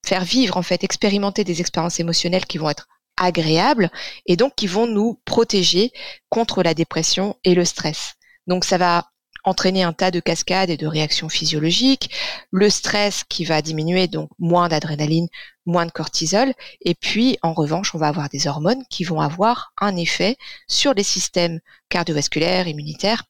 faire 0.04 0.24
vivre 0.24 0.56
en 0.56 0.62
fait, 0.62 0.84
expérimenter 0.84 1.44
des 1.44 1.60
expériences 1.60 2.00
émotionnelles 2.00 2.46
qui 2.46 2.58
vont 2.58 2.70
être 2.70 2.88
agréables 3.16 3.90
et 4.26 4.36
donc 4.36 4.54
qui 4.56 4.66
vont 4.66 4.86
nous 4.86 5.20
protéger 5.24 5.92
contre 6.28 6.62
la 6.62 6.74
dépression 6.74 7.36
et 7.44 7.54
le 7.54 7.64
stress. 7.64 8.14
Donc 8.46 8.64
ça 8.64 8.76
va 8.76 9.06
entraîner 9.44 9.82
un 9.82 9.92
tas 9.92 10.10
de 10.10 10.20
cascades 10.20 10.70
et 10.70 10.76
de 10.76 10.86
réactions 10.86 11.28
physiologiques, 11.28 12.10
le 12.50 12.70
stress 12.70 13.24
qui 13.28 13.44
va 13.44 13.62
diminuer, 13.62 14.08
donc 14.08 14.30
moins 14.38 14.68
d'adrénaline, 14.68 15.28
moins 15.66 15.86
de 15.86 15.92
cortisol, 15.92 16.52
et 16.80 16.94
puis 16.94 17.38
en 17.42 17.52
revanche, 17.52 17.94
on 17.94 17.98
va 17.98 18.08
avoir 18.08 18.28
des 18.28 18.46
hormones 18.46 18.84
qui 18.90 19.04
vont 19.04 19.20
avoir 19.20 19.72
un 19.80 19.96
effet 19.96 20.36
sur 20.68 20.94
les 20.94 21.02
systèmes 21.02 21.60
cardiovasculaires, 21.88 22.68
immunitaires, 22.68 23.24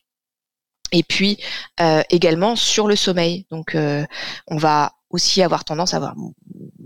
et 0.93 1.03
puis 1.03 1.39
euh, 1.81 2.03
également 2.11 2.57
sur 2.57 2.87
le 2.87 2.97
sommeil. 2.97 3.47
Donc 3.51 3.75
euh, 3.75 4.05
on 4.47 4.57
va 4.57 4.93
aussi 5.11 5.43
avoir 5.43 5.65
tendance 5.65 5.95
à 5.95 5.99
avoir 5.99 6.15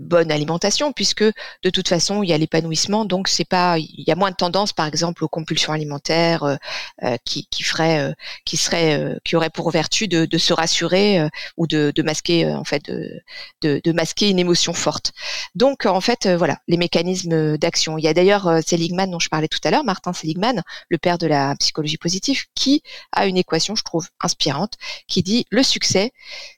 bonne 0.09 0.31
alimentation 0.31 0.91
puisque 0.91 1.23
de 1.23 1.69
toute 1.69 1.87
façon 1.87 2.23
il 2.23 2.29
y 2.29 2.33
a 2.33 2.37
l'épanouissement. 2.37 3.05
Donc 3.05 3.29
c'est 3.29 3.45
pas 3.45 3.77
il 3.77 4.03
y 4.05 4.11
a 4.11 4.15
moins 4.15 4.31
de 4.31 4.35
tendance 4.35 4.73
par 4.73 4.87
exemple 4.87 5.23
aux 5.23 5.29
compulsions 5.29 5.71
alimentaires 5.71 6.43
euh, 6.43 6.55
euh 7.03 7.17
qui 7.23 7.47
qui 7.47 7.63
ferait 7.63 7.99
euh, 7.99 8.13
qui 8.45 8.57
serait 8.57 8.99
euh, 8.99 9.15
qui 9.23 9.35
aurait 9.35 9.49
pour 9.49 9.71
vertu 9.71 10.07
de, 10.07 10.25
de 10.25 10.37
se 10.37 10.53
rassurer 10.53 11.29
ou 11.57 11.67
de, 11.67 11.91
de 11.95 12.01
masquer 12.01 12.51
en 12.51 12.63
fait 12.63 12.83
de, 12.89 13.21
de, 13.61 13.91
masquer 13.91 14.29
une 14.29 14.39
émotion 14.39 14.73
forte. 14.73 15.13
Donc 15.55 15.85
en 15.85 16.01
fait 16.01 16.27
voilà 16.27 16.57
les 16.67 16.77
mécanismes 16.77 17.57
d'action. 17.57 17.97
Il 17.97 18.03
y 18.03 18.07
a 18.07 18.13
d'ailleurs 18.13 18.59
Seligman 18.65 19.09
dont 19.11 19.19
je 19.19 19.29
parlais 19.29 19.47
tout 19.47 19.59
à 19.63 19.71
l'heure 19.71 19.83
Martin 19.83 20.13
Seligman 20.13 20.63
le 20.89 20.97
père 20.97 21.17
de 21.17 21.27
la 21.27 21.55
psychologie 21.59 21.97
positive 21.97 22.45
qui 22.55 22.81
a 23.11 23.27
une 23.27 23.37
équation 23.37 23.75
je 23.75 23.83
trouve 23.83 24.07
inspirante 24.21 24.73
qui 25.07 25.21
dit 25.21 25.45
le 25.51 25.63
succès 25.63 26.11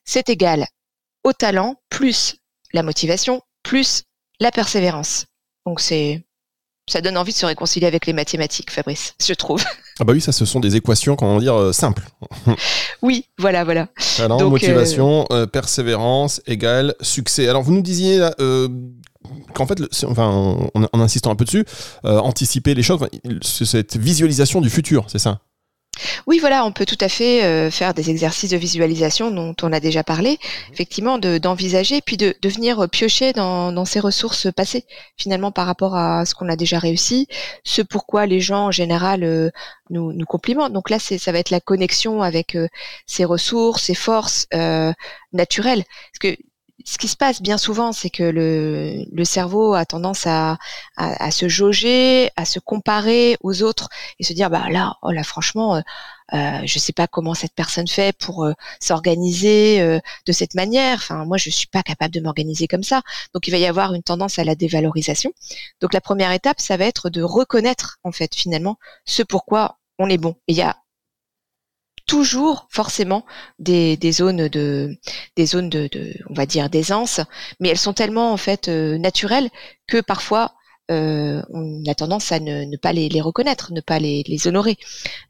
c'est 0.05 0.29
égal 0.29 0.65
au 1.23 1.33
talent 1.33 1.75
plus 1.89 2.40
la 2.73 2.83
motivation 2.83 3.41
plus 3.63 4.03
la 4.39 4.51
persévérance. 4.51 5.25
Donc 5.65 5.79
c'est 5.79 6.23
ça 6.91 6.99
donne 6.99 7.17
envie 7.17 7.31
de 7.31 7.37
se 7.37 7.45
réconcilier 7.45 7.87
avec 7.87 8.05
les 8.05 8.13
mathématiques, 8.13 8.71
Fabrice, 8.71 9.15
je 9.23 9.33
trouve. 9.33 9.63
Ah 9.99 10.03
bah 10.03 10.13
oui, 10.13 10.21
ça, 10.21 10.31
ce 10.31 10.45
sont 10.45 10.59
des 10.59 10.75
équations, 10.75 11.15
comment 11.15 11.37
dire, 11.39 11.53
euh, 11.53 11.73
simples. 11.73 12.01
oui, 13.03 13.27
voilà, 13.37 13.63
voilà. 13.63 13.87
Talent, 14.17 14.49
motivation, 14.49 15.27
euh, 15.31 15.43
euh, 15.43 15.45
persévérance 15.45 16.41
égale 16.47 16.95
succès. 17.01 17.47
Alors 17.47 17.61
vous 17.61 17.71
nous 17.71 17.83
disiez 17.83 18.27
qu'en 19.53 19.67
fait, 19.67 19.79
enfin, 20.05 20.27
en, 20.73 20.99
insistant 20.99 21.29
un 21.29 21.35
peu 21.35 21.45
dessus, 21.45 21.65
anticiper 22.03 22.73
les 22.73 22.81
choses, 22.81 22.99
cette 23.43 23.95
visualisation 23.95 24.59
du 24.59 24.71
futur, 24.71 25.05
c'est 25.07 25.19
ça? 25.19 25.41
Oui, 26.25 26.39
voilà, 26.39 26.65
on 26.65 26.71
peut 26.71 26.85
tout 26.85 26.97
à 27.01 27.09
fait 27.09 27.43
euh, 27.43 27.69
faire 27.69 27.93
des 27.93 28.09
exercices 28.09 28.51
de 28.51 28.57
visualisation 28.57 29.31
dont 29.31 29.55
on 29.61 29.73
a 29.73 29.79
déjà 29.79 30.03
parlé, 30.03 30.33
mmh 30.33 30.73
effectivement, 30.73 31.17
d'envisager, 31.17 32.01
puis 32.01 32.17
de, 32.17 32.35
de 32.41 32.49
venir 32.49 32.89
piocher 32.89 33.33
dans, 33.33 33.71
dans 33.71 33.85
ses 33.85 33.99
ressources 33.99 34.51
passées, 34.51 34.85
finalement, 35.17 35.51
par 35.51 35.65
rapport 35.65 35.95
à 35.95 36.25
ce 36.25 36.33
qu'on 36.33 36.49
a 36.49 36.55
déjà 36.55 36.79
réussi, 36.79 37.27
ce 37.63 37.81
pourquoi 37.81 38.25
les 38.25 38.39
gens, 38.39 38.67
en 38.67 38.71
général, 38.71 39.23
euh, 39.23 39.49
nous, 39.89 40.13
nous 40.13 40.25
complimentent. 40.25 40.73
Donc 40.73 40.89
là, 40.89 40.97
ça 40.99 41.31
va 41.31 41.39
être 41.39 41.49
la 41.49 41.59
connexion 41.59 42.21
avec 42.21 42.55
euh, 42.55 42.67
ses 43.05 43.25
ressources, 43.25 43.83
ses 43.83 43.95
forces 43.95 44.47
naturelles. 45.33 45.83
Parce 46.11 46.35
que 46.35 46.41
ce 46.85 46.97
qui 46.97 47.07
se 47.07 47.17
passe 47.17 47.41
bien 47.41 47.57
souvent, 47.57 47.91
c'est 47.91 48.09
que 48.09 48.23
le, 48.23 49.05
le, 49.11 49.25
cerveau 49.25 49.73
a 49.73 49.85
tendance 49.85 50.27
à, 50.27 50.57
à, 50.97 51.25
à, 51.25 51.31
se 51.31 51.47
jauger, 51.47 52.29
à 52.35 52.45
se 52.45 52.59
comparer 52.59 53.37
aux 53.41 53.63
autres 53.63 53.89
et 54.19 54.23
se 54.23 54.33
dire 54.33 54.49
bah 54.49 54.69
là, 54.69 54.95
oh 55.01 55.11
là 55.11 55.23
franchement, 55.23 55.75
euh, 55.75 55.81
euh 56.33 56.61
je 56.65 56.79
sais 56.79 56.93
pas 56.93 57.07
comment 57.07 57.33
cette 57.33 57.53
personne 57.53 57.87
fait 57.87 58.15
pour 58.17 58.45
euh, 58.45 58.53
s'organiser 58.79 59.81
euh, 59.81 59.99
de 60.25 60.31
cette 60.31 60.55
manière. 60.55 60.95
Enfin, 60.97 61.25
moi, 61.25 61.37
je 61.37 61.49
suis 61.49 61.67
pas 61.67 61.83
capable 61.83 62.13
de 62.13 62.21
m'organiser 62.21 62.67
comme 62.67 62.83
ça. 62.83 63.01
Donc, 63.33 63.47
il 63.47 63.51
va 63.51 63.57
y 63.57 63.65
avoir 63.65 63.93
une 63.93 64.03
tendance 64.03 64.39
à 64.39 64.43
la 64.43 64.55
dévalorisation. 64.55 65.31
Donc, 65.81 65.93
la 65.93 66.01
première 66.01 66.31
étape, 66.31 66.59
ça 66.59 66.77
va 66.77 66.85
être 66.85 67.09
de 67.09 67.21
reconnaître 67.23 67.99
en 68.03 68.11
fait 68.11 68.35
finalement 68.35 68.77
ce 69.05 69.23
pourquoi 69.23 69.77
on 69.99 70.09
est 70.09 70.17
bon. 70.17 70.35
il 70.47 70.55
y 70.55 70.61
a 70.61 70.80
toujours 72.11 72.67
forcément 72.69 73.25
des, 73.57 73.97
zones 74.11 74.49
de 74.49 74.97
des 75.37 75.45
zones 75.45 75.69
de, 75.69 75.89
on 76.29 76.33
va 76.33 76.45
dire 76.45 76.69
d'aisance, 76.69 77.21
mais 77.61 77.69
elles 77.69 77.77
sont 77.77 77.93
tellement 77.93 78.33
en 78.33 78.37
fait 78.37 78.67
euh, 78.67 78.97
naturelles 78.97 79.49
que 79.87 80.01
parfois 80.01 80.51
euh, 80.91 81.41
on 81.53 81.81
a 81.87 81.95
tendance 81.95 82.33
à 82.33 82.41
ne, 82.41 82.75
pas 82.75 82.91
les, 82.91 83.21
reconnaître, 83.21 83.71
ne 83.71 83.79
pas 83.79 83.97
les, 83.97 84.23
les 84.27 84.47
honorer. 84.49 84.77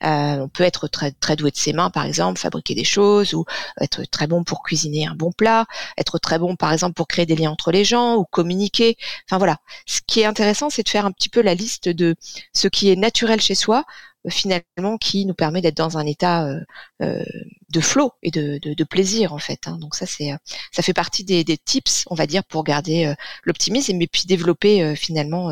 Euh, 0.04 0.40
on 0.40 0.50
peut 0.50 0.64
être 0.64 0.88
très, 0.88 1.12
très 1.12 1.36
doué 1.36 1.52
de 1.52 1.56
ses 1.56 1.72
mains, 1.72 1.92
par 1.92 2.06
exemple, 2.06 2.40
fabriquer 2.40 2.74
des 2.74 2.84
choses, 2.84 3.36
ou 3.36 3.46
être 3.80 4.02
très 4.10 4.26
bon 4.26 4.44
pour 4.44 4.64
cuisiner 4.64 5.06
un 5.06 5.14
bon 5.14 5.32
plat, 5.32 5.68
être 6.00 6.18
très 6.18 6.40
bon, 6.40 6.56
par 6.56 6.74
exemple, 6.74 6.96
pour 6.96 7.08
créer 7.08 7.28
des 7.28 7.36
liens 7.36 7.52
entre 7.52 7.72
les 7.72 7.86
gens, 7.86 8.16
ou 8.16 8.26
communiquer. 8.26 8.98
Enfin 9.30 9.38
voilà. 9.38 9.58
Ce 9.86 10.00
qui 10.08 10.22
est 10.22 10.26
intéressant, 10.26 10.72
c'est 10.72 10.82
de 10.82 10.90
faire 10.90 11.06
un 11.06 11.12
petit 11.12 11.30
peu 11.30 11.44
la 11.44 11.54
liste 11.54 11.90
de 11.90 12.16
ce 12.56 12.68
qui 12.68 12.90
est 12.90 12.96
naturel 12.96 13.40
chez 13.40 13.54
soi 13.54 13.86
finalement 14.30 14.98
qui 15.00 15.26
nous 15.26 15.34
permet 15.34 15.62
d'être 15.62 15.78
dans 15.78 15.98
un 15.98 16.06
état 16.06 16.46
euh, 16.46 16.60
euh, 17.02 17.24
de 17.70 17.80
flow 17.80 18.12
et 18.22 18.32
de, 18.32 18.84
plaisir 18.84 19.34
en 19.34 19.38
fait. 19.40 19.68
Hein. 19.68 19.78
Donc 19.80 19.96
ça 19.96 20.06
c'est 20.06 20.32
euh, 20.32 20.38
ça 20.72 20.82
fait 20.84 20.94
partie 20.94 21.24
des, 21.24 21.44
tips 21.58 22.04
on 22.08 22.16
va 22.16 22.28
dire 22.28 22.44
pour 22.44 22.64
garder 22.64 23.14
l'optimisme 23.44 24.02
et 24.02 24.08
puis 24.08 24.24
développer 24.26 24.96
finalement 24.96 25.52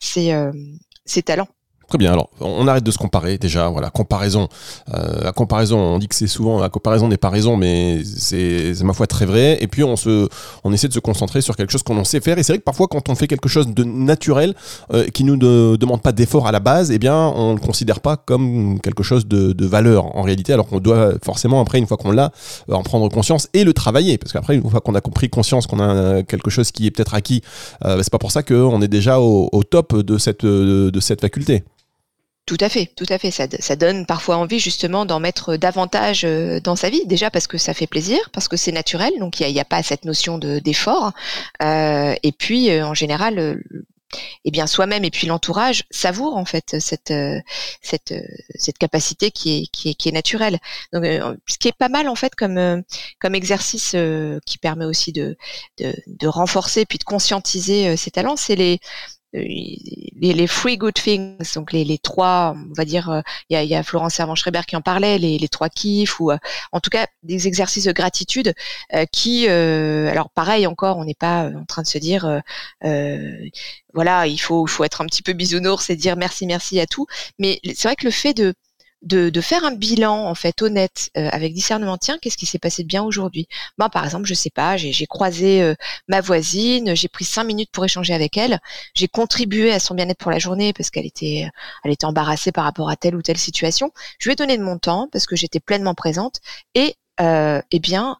ces, 0.00 0.34
ces 1.04 1.22
talents. 1.22 1.48
Très 1.88 1.98
bien. 1.98 2.12
Alors, 2.12 2.30
on 2.40 2.66
arrête 2.66 2.84
de 2.84 2.90
se 2.90 2.98
comparer 2.98 3.38
déjà. 3.38 3.68
Voilà, 3.68 3.90
comparaison. 3.90 4.48
Euh, 4.92 5.24
la 5.24 5.32
comparaison, 5.32 5.78
on 5.78 5.98
dit 5.98 6.08
que 6.08 6.14
c'est 6.14 6.26
souvent 6.26 6.60
la 6.60 6.68
comparaison 6.68 7.08
n'est 7.08 7.16
pas 7.16 7.28
raison, 7.30 7.56
mais 7.56 8.02
c'est 8.04 8.72
ma 8.82 8.92
foi 8.92 9.06
très 9.06 9.26
vrai. 9.26 9.58
Et 9.60 9.66
puis 9.66 9.84
on 9.84 9.96
se, 9.96 10.28
on 10.64 10.72
essaie 10.72 10.88
de 10.88 10.92
se 10.92 10.98
concentrer 10.98 11.40
sur 11.40 11.56
quelque 11.56 11.70
chose 11.70 11.82
qu'on 11.82 12.02
sait 12.04 12.20
faire. 12.20 12.38
Et 12.38 12.42
c'est 12.42 12.52
vrai 12.52 12.58
que 12.58 12.64
parfois, 12.64 12.88
quand 12.88 13.08
on 13.08 13.14
fait 13.14 13.26
quelque 13.26 13.48
chose 13.48 13.68
de 13.68 13.84
naturel, 13.84 14.54
euh, 14.92 15.06
qui 15.08 15.24
nous 15.24 15.36
ne 15.36 15.76
demande 15.76 16.02
pas 16.02 16.12
d'effort 16.12 16.46
à 16.46 16.52
la 16.52 16.60
base, 16.60 16.90
eh 16.90 16.98
bien, 16.98 17.16
on 17.16 17.54
le 17.54 17.60
considère 17.60 18.00
pas 18.00 18.16
comme 18.16 18.80
quelque 18.80 19.02
chose 19.02 19.26
de, 19.26 19.52
de 19.52 19.66
valeur 19.66 20.16
en 20.16 20.22
réalité. 20.22 20.52
Alors 20.52 20.66
qu'on 20.66 20.80
doit 20.80 21.12
forcément 21.22 21.60
après, 21.60 21.78
une 21.78 21.86
fois 21.86 21.96
qu'on 21.96 22.12
l'a, 22.12 22.32
en 22.70 22.82
prendre 22.82 23.08
conscience 23.10 23.48
et 23.52 23.64
le 23.64 23.72
travailler. 23.72 24.18
Parce 24.18 24.32
qu'après, 24.32 24.56
une 24.56 24.68
fois 24.68 24.80
qu'on 24.80 24.94
a 24.94 25.00
compris 25.00 25.28
conscience 25.28 25.66
qu'on 25.66 25.80
a 25.80 26.22
quelque 26.22 26.50
chose 26.50 26.70
qui 26.70 26.86
est 26.86 26.90
peut-être 26.90 27.14
acquis, 27.14 27.42
euh, 27.84 28.00
c'est 28.02 28.10
pas 28.10 28.18
pour 28.18 28.32
ça 28.32 28.42
qu'on 28.42 28.80
est 28.80 28.88
déjà 28.88 29.20
au, 29.20 29.48
au 29.52 29.62
top 29.64 29.96
de 29.96 30.18
cette, 30.18 30.44
de 30.44 31.00
cette 31.00 31.20
faculté. 31.20 31.64
Tout 32.46 32.58
à 32.60 32.68
fait, 32.68 32.92
tout 32.94 33.06
à 33.08 33.18
fait. 33.18 33.30
Ça, 33.30 33.46
ça 33.58 33.74
donne 33.74 34.04
parfois 34.04 34.36
envie 34.36 34.58
justement 34.58 35.06
d'en 35.06 35.18
mettre 35.18 35.56
davantage 35.56 36.24
euh, 36.24 36.60
dans 36.60 36.76
sa 36.76 36.90
vie. 36.90 37.06
Déjà 37.06 37.30
parce 37.30 37.46
que 37.46 37.56
ça 37.56 37.72
fait 37.72 37.86
plaisir, 37.86 38.18
parce 38.32 38.48
que 38.48 38.58
c'est 38.58 38.72
naturel, 38.72 39.12
donc 39.18 39.40
il 39.40 39.50
n'y 39.50 39.58
a, 39.58 39.62
a, 39.62 39.64
pas 39.64 39.82
cette 39.82 40.04
notion 40.04 40.36
d'effort. 40.36 41.12
Euh, 41.62 42.14
et 42.22 42.32
puis 42.32 42.70
euh, 42.70 42.86
en 42.86 42.92
général, 42.92 43.38
euh, 43.38 43.56
eh 44.44 44.50
bien 44.50 44.66
soi-même 44.66 45.04
et 45.04 45.10
puis 45.10 45.26
l'entourage 45.26 45.84
savoure 45.90 46.36
en 46.36 46.44
fait 46.44 46.76
cette 46.78 47.12
cette 47.82 48.14
cette 48.54 48.78
capacité 48.78 49.30
qui 49.32 49.62
est 49.62 49.66
qui 49.72 49.90
est 49.90 49.94
qui 49.94 50.08
est 50.10 50.12
naturelle. 50.12 50.58
Donc 50.92 51.04
ce 51.48 51.58
qui 51.58 51.66
est 51.68 51.76
pas 51.76 51.88
mal 51.88 52.08
en 52.08 52.14
fait 52.14 52.34
comme 52.36 52.84
comme 53.18 53.34
exercice 53.34 53.96
qui 54.46 54.58
permet 54.58 54.84
aussi 54.84 55.10
de, 55.12 55.36
de 55.78 55.94
de 56.06 56.28
renforcer 56.28 56.84
puis 56.86 56.98
de 56.98 57.04
conscientiser 57.04 57.96
ses 57.96 58.12
talents, 58.12 58.36
c'est 58.36 58.54
les 58.54 58.78
les, 59.34 60.32
les 60.32 60.76
good 60.76 60.94
things, 60.94 61.54
donc 61.54 61.72
les, 61.72 61.84
les 61.84 61.98
trois, 61.98 62.54
on 62.56 62.72
va 62.74 62.84
dire, 62.84 63.10
euh, 63.10 63.20
il 63.50 63.62
y, 63.64 63.74
a, 63.74 63.82
Florence 63.82 64.14
Servan-Schreiber 64.14 64.62
qui 64.66 64.76
en 64.76 64.80
parlait, 64.80 65.18
les, 65.18 65.48
trois 65.48 65.68
kiffs, 65.68 66.20
ou 66.20 66.30
euh, 66.30 66.38
en 66.72 66.80
tout 66.80 66.90
cas 66.90 67.06
des 67.22 67.46
exercices 67.48 67.84
de 67.84 67.92
gratitude 67.92 68.54
euh, 68.94 69.04
qui, 69.10 69.48
alors 69.48 70.30
pareil 70.30 70.66
encore, 70.66 70.98
on 70.98 71.04
n'est 71.04 71.14
pas 71.14 71.50
en 71.54 71.64
train 71.64 71.82
de 71.82 71.86
se 71.86 71.98
dire, 71.98 72.42
voilà, 73.92 74.26
il 74.26 74.38
faut, 74.38 74.66
faut 74.66 74.84
être 74.84 75.00
un 75.00 75.06
petit 75.06 75.22
peu 75.22 75.32
bisounours 75.32 75.90
et 75.90 75.96
dire 75.96 76.16
merci, 76.16 76.46
merci 76.46 76.80
à 76.80 76.86
tout, 76.86 77.06
mais 77.38 77.60
c'est 77.64 77.84
vrai 77.84 77.96
que 77.96 78.04
le 78.04 78.10
fait 78.10 78.34
de 78.34 78.54
de, 79.04 79.40
faire 79.40 79.64
un 79.64 79.72
bilan 79.72 80.28
en 80.28 80.34
fait 80.34 80.62
honnête 80.62 81.10
euh, 81.16 81.28
avec 81.30 81.52
discernement. 81.52 81.98
Tiens, 81.98 82.18
qu'est-ce 82.20 82.36
qui 82.36 82.46
s'est 82.46 82.58
passé 82.58 82.82
de 82.82 82.88
bien 82.88 83.02
aujourd'hui? 83.02 83.46
Ben 83.78 83.88
par 83.88 84.04
exemple, 84.04 84.26
je 84.26 84.34
sais 84.34 84.50
pas, 84.50 84.76
j'ai 84.76 85.06
croisé 85.06 85.62
euh, 85.62 85.74
ma 86.08 86.20
voisine, 86.20 86.96
j'ai 86.96 87.08
pris 87.08 87.24
cinq 87.24 87.44
minutes 87.44 87.70
pour 87.72 87.84
échanger 87.84 88.14
avec 88.14 88.36
elle, 88.36 88.60
j'ai 88.94 89.08
contribué 89.08 89.72
à 89.72 89.78
son 89.78 89.94
bien-être 89.94 90.18
pour 90.18 90.30
la 90.30 90.38
journée 90.38 90.72
parce 90.72 90.90
qu'elle 90.90 91.06
était 91.06 91.48
elle 91.84 91.90
était 91.92 92.06
embarrassée 92.06 92.52
par 92.52 92.64
rapport 92.64 92.88
à 92.90 92.96
telle 92.96 93.16
ou 93.16 93.22
telle 93.22 93.38
situation. 93.38 93.90
Je 94.18 94.28
lui 94.28 94.32
ai 94.32 94.36
donné 94.36 94.56
de 94.56 94.62
mon 94.62 94.78
temps 94.78 95.08
parce 95.12 95.26
que 95.26 95.36
j'étais 95.36 95.60
pleinement 95.60 95.94
présente 95.94 96.40
et 96.74 96.96
eh 97.20 97.78
bien 97.80 98.18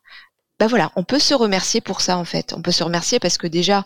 bah 0.60 0.68
voilà, 0.68 0.92
on 0.94 1.02
peut 1.02 1.18
se 1.18 1.34
remercier 1.34 1.80
pour 1.80 2.00
ça 2.00 2.16
en 2.16 2.24
fait. 2.24 2.52
On 2.56 2.62
peut 2.62 2.70
se 2.70 2.84
remercier 2.84 3.18
parce 3.18 3.38
que 3.38 3.48
déjà 3.48 3.84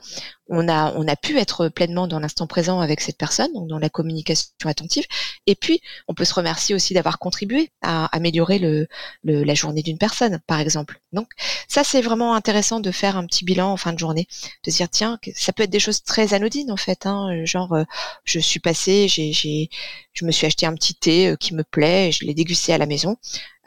on 0.49 0.69
a 0.69 0.93
on 0.97 1.07
a 1.07 1.17
pu 1.17 1.39
être 1.39 1.69
pleinement 1.69 2.07
dans 2.07 2.21
l'instant 2.21 2.47
présent 2.47 2.81
avec 2.81 3.01
cette 3.01 3.19
personne, 3.19 3.53
donc 3.53 3.69
dans 3.69 3.79
la 3.79 3.89
communication 3.89 4.49
attentive. 4.65 5.05
Et 5.47 5.55
puis 5.55 5.81
on 6.09 6.15
peut 6.15 6.25
se 6.25 6.35
remercier 6.35 6.75
aussi 6.75 6.95
d'avoir 6.95 7.19
contribué 7.19 7.71
à 7.83 8.07
améliorer 8.17 8.59
le, 8.59 8.89
la 9.25 9.55
journée 9.55 9.83
d'une 9.83 9.99
personne, 9.99 10.41
par 10.47 10.61
exemple. 10.61 11.01
Donc 11.13 11.29
ça 11.69 11.85
c'est 11.85 12.01
vraiment 12.03 12.35
intéressant 12.35 12.81
de 12.81 12.91
faire 12.91 13.17
un 13.17 13.27
petit 13.27 13.45
bilan 13.45 13.73
en 13.73 13.77
fin 13.77 13.93
de 13.93 13.99
journée, 13.99 14.27
de 14.65 14.71
se 14.71 14.77
dire 14.79 14.89
tiens 14.91 15.19
ça 15.35 15.53
peut 15.53 15.65
être 15.65 15.71
des 15.71 15.81
choses 15.81 16.03
très 16.03 16.35
anodines 16.35 16.71
en 16.73 16.77
fait, 16.77 17.07
hein, 17.07 17.45
genre 17.45 17.73
euh, 17.75 17.85
je 18.25 18.39
suis 18.39 18.61
passé, 18.61 19.09
j'ai 19.09 19.33
j'ai 19.33 19.69
je 20.13 20.25
me 20.25 20.33
suis 20.33 20.47
acheté 20.47 20.67
un 20.67 20.75
petit 20.75 20.95
thé 20.95 21.29
euh, 21.29 21.37
qui 21.37 21.55
me 21.55 21.63
plaît, 21.65 22.11
je 22.13 22.25
l'ai 22.25 22.35
dégusté 22.35 22.73
à 22.73 22.79
la 22.79 22.87
maison. 22.87 23.17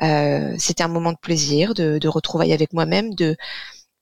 Euh, 0.01 0.55
c'était 0.57 0.83
un 0.83 0.88
moment 0.88 1.11
de 1.11 1.17
plaisir, 1.17 1.73
de, 1.73 2.00
de 2.00 2.07
retrouvailles 2.07 2.53
avec 2.53 2.73
moi-même, 2.73 3.13
de, 3.13 3.38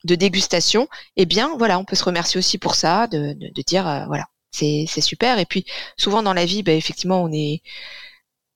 de 0.03 0.15
dégustation. 0.15 0.87
Eh 1.17 1.25
bien, 1.25 1.55
voilà, 1.57 1.79
on 1.79 1.85
peut 1.85 1.95
se 1.95 2.03
remercier 2.03 2.37
aussi 2.37 2.57
pour 2.57 2.75
ça, 2.75 3.07
de, 3.07 3.33
de, 3.33 3.61
dire, 3.61 3.87
euh, 3.87 4.05
voilà, 4.07 4.25
c'est 4.51 4.85
super. 5.01 5.39
Et 5.39 5.45
puis, 5.45 5.65
souvent 5.97 6.23
dans 6.23 6.33
la 6.33 6.45
vie, 6.45 6.63
bah, 6.63 6.73
effectivement, 6.73 7.23
on 7.23 7.31
est 7.31 7.61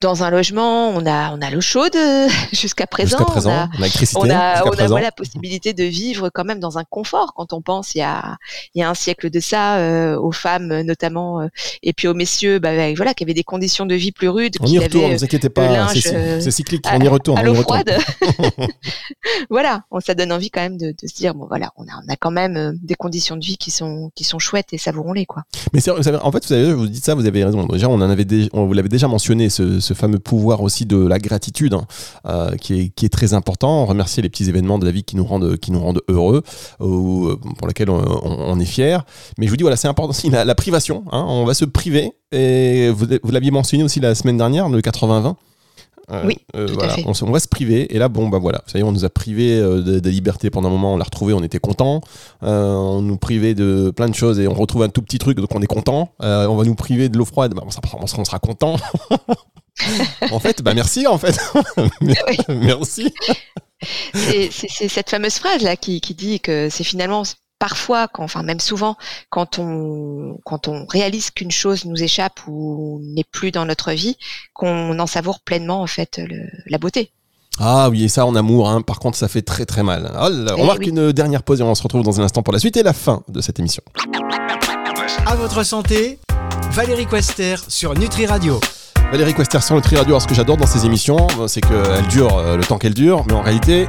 dans 0.03 0.23
un 0.23 0.29
logement, 0.29 0.89
on 0.89 1.05
a, 1.05 1.33
on 1.33 1.41
a 1.41 1.49
l'eau 1.49 1.61
chaude 1.61 1.95
euh, 1.95 2.27
jusqu'à 2.51 2.85
présent. 2.85 3.25
On 3.35 3.49
a, 3.49 3.69
on 4.15 4.29
a, 4.29 4.63
on 4.65 4.95
a 4.95 5.01
la 5.01 5.11
possibilité 5.11 5.73
de 5.73 5.83
vivre 5.85 6.29
quand 6.29 6.43
même 6.43 6.59
dans 6.59 6.77
un 6.77 6.83
confort 6.83 7.33
quand 7.33 7.53
on 7.53 7.61
pense 7.61 7.95
il 7.95 7.99
y 7.99 8.01
a, 8.01 8.37
il 8.75 8.81
y 8.81 8.83
a 8.83 8.89
un 8.89 8.93
siècle 8.93 9.29
de 9.29 9.39
ça 9.39 9.77
euh, 9.77 10.17
aux 10.17 10.31
femmes 10.31 10.81
notamment 10.81 11.41
euh, 11.41 11.47
et 11.81 11.93
puis 11.93 12.07
aux 12.07 12.13
messieurs, 12.13 12.59
bah, 12.59 12.93
voilà, 12.93 13.13
qui 13.13 13.23
avaient 13.23 13.33
des 13.33 13.43
conditions 13.43 13.85
de 13.85 13.95
vie 13.95 14.11
plus 14.11 14.27
rudes. 14.27 14.57
On 14.59 14.65
y 14.65 14.77
retourne, 14.77 15.11
ne 15.11 15.17
vous 15.17 15.23
inquiétez 15.23 15.49
pas, 15.49 15.87
c'est 15.93 16.51
cyclique, 16.51 16.85
on 16.91 16.99
y 16.99 17.07
retourne. 17.07 17.39
À 17.39 17.43
l'eau 17.43 17.55
froide. 17.55 17.97
voilà, 19.49 19.83
on, 19.89 20.01
ça 20.01 20.15
donne 20.15 20.31
envie 20.33 20.49
quand 20.49 20.61
même 20.61 20.77
de, 20.77 20.87
de, 20.87 21.07
se 21.07 21.15
dire 21.15 21.33
bon 21.33 21.47
voilà, 21.47 21.71
on 21.77 21.83
a, 21.83 22.01
on 22.05 22.11
a 22.11 22.15
quand 22.17 22.31
même 22.31 22.77
des 22.81 22.95
conditions 22.95 23.37
de 23.37 23.45
vie 23.45 23.57
qui 23.57 23.71
sont, 23.71 24.11
qui 24.15 24.25
sont 24.25 24.39
chouettes 24.39 24.73
et 24.73 24.77
savourons-les 24.77 25.25
quoi. 25.25 25.43
Mais 25.71 25.79
en 25.89 26.31
fait, 26.31 26.45
vous 26.45 26.53
avez, 26.53 26.73
vous 26.73 26.87
dites 26.87 27.05
ça, 27.05 27.15
vous 27.15 27.25
avez 27.25 27.45
raison. 27.45 27.65
Déjà, 27.67 27.87
on 27.87 27.95
en 27.95 28.09
avait, 28.09 28.25
on 28.51 28.65
vous 28.65 28.73
l'avez 28.73 28.89
déjà 28.89 29.07
mentionné 29.07 29.49
ce, 29.49 29.79
ce 29.79 29.92
fameux 29.93 30.19
pouvoir 30.19 30.61
aussi 30.61 30.85
de 30.85 30.97
la 30.97 31.19
gratitude 31.19 31.73
hein, 31.73 31.85
euh, 32.27 32.55
qui, 32.55 32.79
est, 32.79 32.89
qui 32.89 33.05
est 33.05 33.09
très 33.09 33.33
important. 33.33 33.85
Remercier 33.85 34.23
les 34.23 34.29
petits 34.29 34.49
événements 34.49 34.79
de 34.79 34.85
la 34.85 34.91
vie 34.91 35.03
qui 35.03 35.15
nous 35.15 35.25
rendent, 35.25 35.57
qui 35.57 35.71
nous 35.71 35.79
rendent 35.79 36.01
heureux 36.07 36.43
ou 36.79 37.27
euh, 37.27 37.39
pour 37.57 37.67
lesquels 37.67 37.89
on, 37.89 38.59
est 38.59 38.65
fier. 38.65 39.05
Mais 39.37 39.45
je 39.45 39.51
vous 39.51 39.57
dis, 39.57 39.63
voilà, 39.63 39.77
c'est 39.77 39.87
important 39.87 40.11
aussi 40.11 40.29
la, 40.29 40.55
privation. 40.55 41.03
Hein. 41.11 41.25
on 41.27 41.45
va 41.45 41.53
se 41.53 41.65
priver. 41.65 42.13
Et 42.31 42.89
vous, 42.89 43.05
vous 43.21 43.31
l'aviez 43.31 43.51
mentionné 43.51 43.83
aussi 43.83 43.99
la 43.99 44.15
semaine 44.15 44.37
dernière, 44.37 44.69
le 44.69 44.79
80-20. 44.79 45.35
Euh, 46.11 46.23
oui, 46.25 46.37
voilà, 46.53 46.97
On, 47.05 47.31
va 47.31 47.39
se 47.39 47.47
priver 47.47 47.95
et 47.95 47.97
là 47.97 48.09
bon 48.09 48.27
bah 48.27 48.37
voilà, 48.37 48.61
ça 48.67 48.77
y 48.77 48.81
est, 48.81 48.83
on 48.83 48.91
nous 48.91 49.05
a 49.05 49.09
privé 49.09 49.57
de, 49.57 49.99
de, 49.99 50.09
liberté 50.09 50.49
pendant 50.49 50.67
un 50.67 50.71
moment, 50.71 50.95
on 50.95 50.97
l'a 50.97 51.05
retrouvé, 51.05 51.33
on 51.33 51.41
était 51.41 51.59
content. 51.59 52.01
on 52.41 53.01
nous 53.01 53.15
privait 53.15 53.55
de 53.55 53.89
plein 53.95 54.09
de 54.09 54.13
choses 54.13 54.37
et 54.41 54.49
on 54.49 54.53
retrouve 54.53 54.83
un 54.83 54.89
tout 54.89 55.01
petit 55.01 55.17
truc 55.17 55.37
donc 55.37 55.55
on 55.55 55.61
est 55.61 55.65
content. 55.65 56.09
on 56.19 56.55
va 56.57 56.65
nous 56.65 56.75
priver 56.75 57.07
de 57.07 57.17
l'eau 57.17 57.23
froide, 57.23 57.53
bah, 57.53 57.63
on, 57.65 57.71
sera, 57.71 57.81
on, 58.17 58.25
sera, 58.25 58.39
content. 58.39 58.75
en 60.31 60.39
fait, 60.39 60.61
bah 60.61 60.73
merci 60.73 61.07
en 61.07 61.17
fait. 61.17 61.37
merci. 62.49 63.13
C'est 64.13 64.49
cette 64.51 65.09
fameuse 65.09 65.35
phrase 65.35 65.61
là 65.61 65.75
qui, 65.75 65.99
dit 65.99 66.39
que 66.39 66.69
c'est 66.69 66.83
finalement 66.83 67.23
parfois, 67.59 68.07
quand, 68.07 68.23
enfin 68.23 68.43
même 68.43 68.59
souvent, 68.59 68.97
quand 69.29 69.59
on 69.59 70.37
quand 70.45 70.67
on 70.67 70.85
réalise 70.85 71.31
qu'une 71.31 71.51
chose 71.51 71.85
nous 71.85 72.01
échappe 72.01 72.41
ou 72.47 73.01
n'est 73.03 73.23
plus 73.23 73.51
dans 73.51 73.65
notre 73.65 73.91
vie, 73.91 74.17
qu'on 74.53 74.97
en 74.99 75.07
savoure 75.07 75.39
pleinement 75.41 75.81
en 75.81 75.87
fait 75.87 76.21
la 76.67 76.77
beauté. 76.77 77.11
Ah 77.59 77.89
oui, 77.89 78.05
et 78.05 78.07
ça 78.07 78.25
en 78.25 78.35
amour, 78.35 78.67
hein. 78.67 78.81
par 78.81 78.99
contre 78.99 79.17
ça 79.17 79.27
fait 79.27 79.43
très 79.43 79.65
très 79.65 79.83
mal. 79.83 80.11
Oh 80.15 80.27
on 80.27 80.55
eh 80.57 80.65
marque 80.65 80.87
une 80.87 81.11
dernière 81.11 81.43
pause 81.43 81.61
et 81.61 81.63
on 81.63 81.75
se 81.75 81.83
retrouve 81.83 82.03
dans 82.03 82.19
un 82.19 82.23
instant 82.23 82.41
pour 82.41 82.53
la 82.53 82.59
suite 82.59 82.77
et 82.77 82.83
la 82.83 82.93
fin 82.93 83.23
de 83.27 83.41
cette 83.41 83.59
émission. 83.59 83.83
À 85.25 85.35
votre 85.35 85.63
santé, 85.63 86.19
Valérie 86.71 87.05
Quester 87.05 87.55
sur 87.67 87.93
Nutri 87.93 88.25
Radio. 88.25 88.59
Valérie 89.13 89.35
Questerson, 89.35 89.75
le 89.75 89.81
Tri 89.81 89.95
Radio. 89.95 90.19
Ce 90.19 90.25
que 90.25 90.33
j'adore 90.33 90.57
dans 90.57 90.65
ces 90.65 90.87
émissions, 90.87 91.27
c'est 91.45 91.61
qu'elles 91.61 92.07
durent 92.09 92.35
euh, 92.35 92.57
le 92.57 92.63
temps 92.63 92.79
qu'elles 92.79 92.95
durent, 92.95 93.23
mais 93.27 93.33
en 93.33 93.43
réalité, 93.43 93.87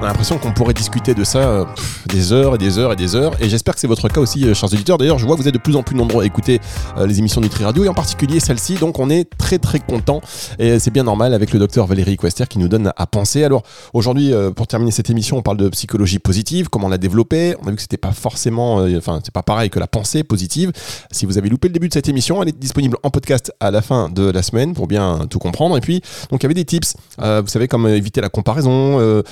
on 0.00 0.04
a 0.04 0.06
l'impression 0.06 0.38
qu'on 0.38 0.52
pourrait 0.52 0.72
discuter 0.72 1.12
de 1.12 1.24
ça 1.24 1.38
euh, 1.38 1.64
des 2.08 2.32
heures 2.32 2.54
et 2.54 2.58
des 2.58 2.78
heures 2.78 2.92
et 2.92 2.96
des 2.96 3.14
heures. 3.14 3.34
Et 3.40 3.48
j'espère 3.50 3.74
que 3.74 3.80
c'est 3.80 3.86
votre 3.86 4.08
cas 4.08 4.20
aussi, 4.20 4.46
euh, 4.46 4.54
chers 4.54 4.72
auditeurs. 4.72 4.96
D'ailleurs, 4.96 5.18
je 5.18 5.26
vois 5.26 5.36
que 5.36 5.42
vous 5.42 5.48
êtes 5.48 5.54
de 5.54 5.58
plus 5.60 5.76
en 5.76 5.82
plus 5.82 5.94
nombreux 5.94 6.22
à 6.22 6.26
écouter 6.26 6.58
euh, 6.96 7.06
les 7.06 7.18
émissions 7.18 7.42
Nutri 7.42 7.64
Radio 7.64 7.84
et 7.84 7.88
en 7.88 7.94
particulier 7.94 8.40
celle-ci. 8.40 8.76
Donc, 8.76 8.98
on 8.98 9.10
est 9.10 9.28
très 9.36 9.58
très 9.58 9.78
content 9.78 10.22
et 10.58 10.78
c'est 10.78 10.90
bien 10.90 11.04
normal 11.04 11.34
avec 11.34 11.52
le 11.52 11.58
docteur 11.58 11.86
Valérie 11.86 12.16
Quester 12.16 12.44
qui 12.48 12.58
nous 12.58 12.68
donne 12.68 12.92
à 12.96 13.06
penser. 13.06 13.44
Alors, 13.44 13.62
aujourd'hui, 13.92 14.32
pour 14.56 14.66
terminer 14.66 14.90
cette 14.90 15.10
émission, 15.10 15.36
on 15.36 15.42
parle 15.42 15.58
de 15.58 15.68
psychologie 15.68 16.18
positive, 16.18 16.68
comment 16.68 16.88
la 16.88 16.98
développer. 16.98 17.54
On 17.62 17.66
a 17.66 17.70
vu 17.70 17.76
que 17.76 17.82
c'était 17.82 17.96
pas 17.96 18.12
forcément, 18.12 18.76
enfin, 18.96 19.20
c'est 19.22 19.34
pas 19.34 19.42
pareil 19.42 19.70
que 19.70 19.78
la 19.78 19.86
pensée 19.86 20.24
positive. 20.24 20.72
Si 21.10 21.26
vous 21.26 21.38
avez 21.38 21.48
loupé 21.48 21.68
le 21.68 21.72
début 21.72 21.88
de 21.88 21.94
cette 21.94 22.08
émission, 22.08 22.42
elle 22.42 22.48
est 22.48 22.58
disponible 22.58 22.96
en 23.02 23.10
podcast 23.10 23.52
à 23.60 23.70
la 23.70 23.82
fin 23.82 24.08
de 24.08 24.30
la 24.30 24.42
semaine 24.42 24.74
pour 24.74 24.86
bien 24.86 25.26
tout 25.28 25.38
comprendre. 25.38 25.76
Et 25.76 25.80
puis, 25.80 26.00
donc, 26.30 26.42
il 26.42 26.44
y 26.44 26.46
avait 26.46 26.54
des 26.54 26.64
tips. 26.64 26.94
vous 27.18 27.48
savez, 27.48 27.68
comme 27.68 27.86
éviter 27.88 28.20
la 28.20 28.28
comparaison 28.28 29.22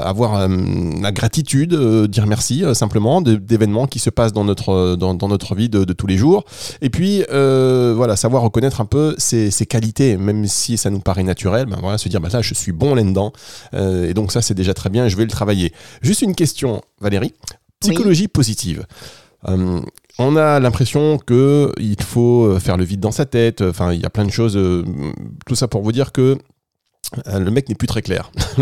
avoir 0.00 0.36
euh, 0.36 0.48
la 1.00 1.12
gratitude, 1.12 1.74
euh, 1.74 2.06
dire 2.06 2.26
merci 2.26 2.64
euh, 2.64 2.74
simplement 2.74 3.20
d'événements 3.20 3.86
qui 3.86 3.98
se 3.98 4.10
passent 4.10 4.32
dans 4.32 4.44
notre, 4.44 4.96
dans, 4.96 5.28
notre 5.28 5.54
vie 5.54 5.68
de, 5.68 5.84
tous 5.92 6.06
les 6.06 6.16
jours. 6.16 6.44
Et 6.80 6.90
puis, 6.90 7.24
voilà, 7.30 8.16
savoir 8.16 8.42
reconnaître 8.42 8.80
un 8.80 8.86
peu 8.86 9.14
ses, 9.18 9.50
qualités, 9.66 10.16
même 10.16 10.46
si 10.46 10.76
ça 10.76 10.90
nous 10.90 11.00
paraît 11.00 11.22
naturel, 11.22 11.66
ben 11.66 11.78
voilà, 11.80 11.98
se 11.98 12.08
dire, 12.08 12.20
bah 12.20 12.28
là, 12.32 12.42
je 12.42 12.54
suis 12.54 12.72
bon 12.72 12.94
là-dedans. 12.94 13.32
et 13.72 14.14
donc 14.14 14.32
ça, 14.32 14.42
c'est 14.42 14.54
déjà 14.54 14.74
très 14.74 14.90
bien, 14.90 15.08
je 15.08 15.16
vais 15.16 15.24
le 15.24 15.30
travailler. 15.30 15.72
Juste 16.02 16.22
une 16.22 16.34
question, 16.34 16.82
Valérie. 17.00 17.34
Psychologie 17.80 18.28
positive. 18.28 18.86
on 19.46 20.36
a 20.36 20.60
l'impression 20.60 21.18
que 21.18 21.72
il 21.78 22.02
faut 22.02 22.58
faire 22.58 22.76
le 22.76 22.84
vide 22.84 23.00
dans 23.00 23.12
sa 23.12 23.26
tête. 23.26 23.62
Enfin, 23.62 23.92
il 23.92 24.00
y 24.00 24.06
a 24.06 24.10
plein 24.10 24.24
de 24.24 24.32
choses. 24.32 24.58
tout 25.46 25.54
ça 25.54 25.68
pour 25.68 25.82
vous 25.82 25.92
dire 25.92 26.12
que 26.12 26.20
euh, 26.20 26.36
le 27.26 27.50
mec 27.50 27.68
n'est 27.68 27.74
plus 27.74 27.88
très 27.88 28.02
clair. 28.02 28.30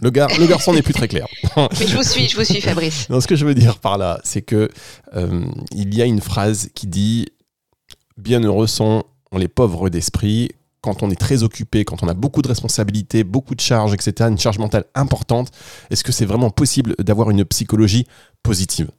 Le, 0.00 0.10
gars, 0.10 0.28
le 0.38 0.46
garçon 0.46 0.74
n'est 0.74 0.82
plus 0.82 0.94
très 0.94 1.08
clair. 1.08 1.26
Mais 1.56 1.86
je 1.86 1.96
vous 1.96 2.02
suis, 2.02 2.28
je 2.28 2.36
vous 2.36 2.44
suis, 2.44 2.60
Fabrice. 2.60 3.06
ce 3.08 3.26
que 3.26 3.36
je 3.36 3.46
veux 3.46 3.54
dire 3.54 3.78
par 3.78 3.96
là, 3.98 4.20
c'est 4.24 4.42
que 4.42 4.68
euh, 5.14 5.44
il 5.72 5.94
y 5.94 6.02
a 6.02 6.04
une 6.04 6.20
phrase 6.20 6.68
qui 6.74 6.86
dit 6.86 7.26
Bienheureux 8.18 8.66
sont 8.66 9.04
les 9.36 9.48
pauvres 9.48 9.88
d'esprit. 9.88 10.50
Quand 10.80 11.02
on 11.02 11.10
est 11.10 11.20
très 11.20 11.42
occupé, 11.42 11.84
quand 11.84 12.02
on 12.02 12.08
a 12.08 12.14
beaucoup 12.14 12.42
de 12.42 12.48
responsabilités, 12.48 13.24
beaucoup 13.24 13.54
de 13.54 13.60
charges, 13.60 13.92
etc., 13.92 14.28
une 14.30 14.38
charge 14.38 14.58
mentale 14.58 14.84
importante, 14.94 15.50
est-ce 15.90 16.04
que 16.04 16.12
c'est 16.12 16.26
vraiment 16.26 16.50
possible 16.50 16.94
d'avoir 16.98 17.30
une 17.30 17.44
psychologie 17.44 18.06
positive? 18.42 18.90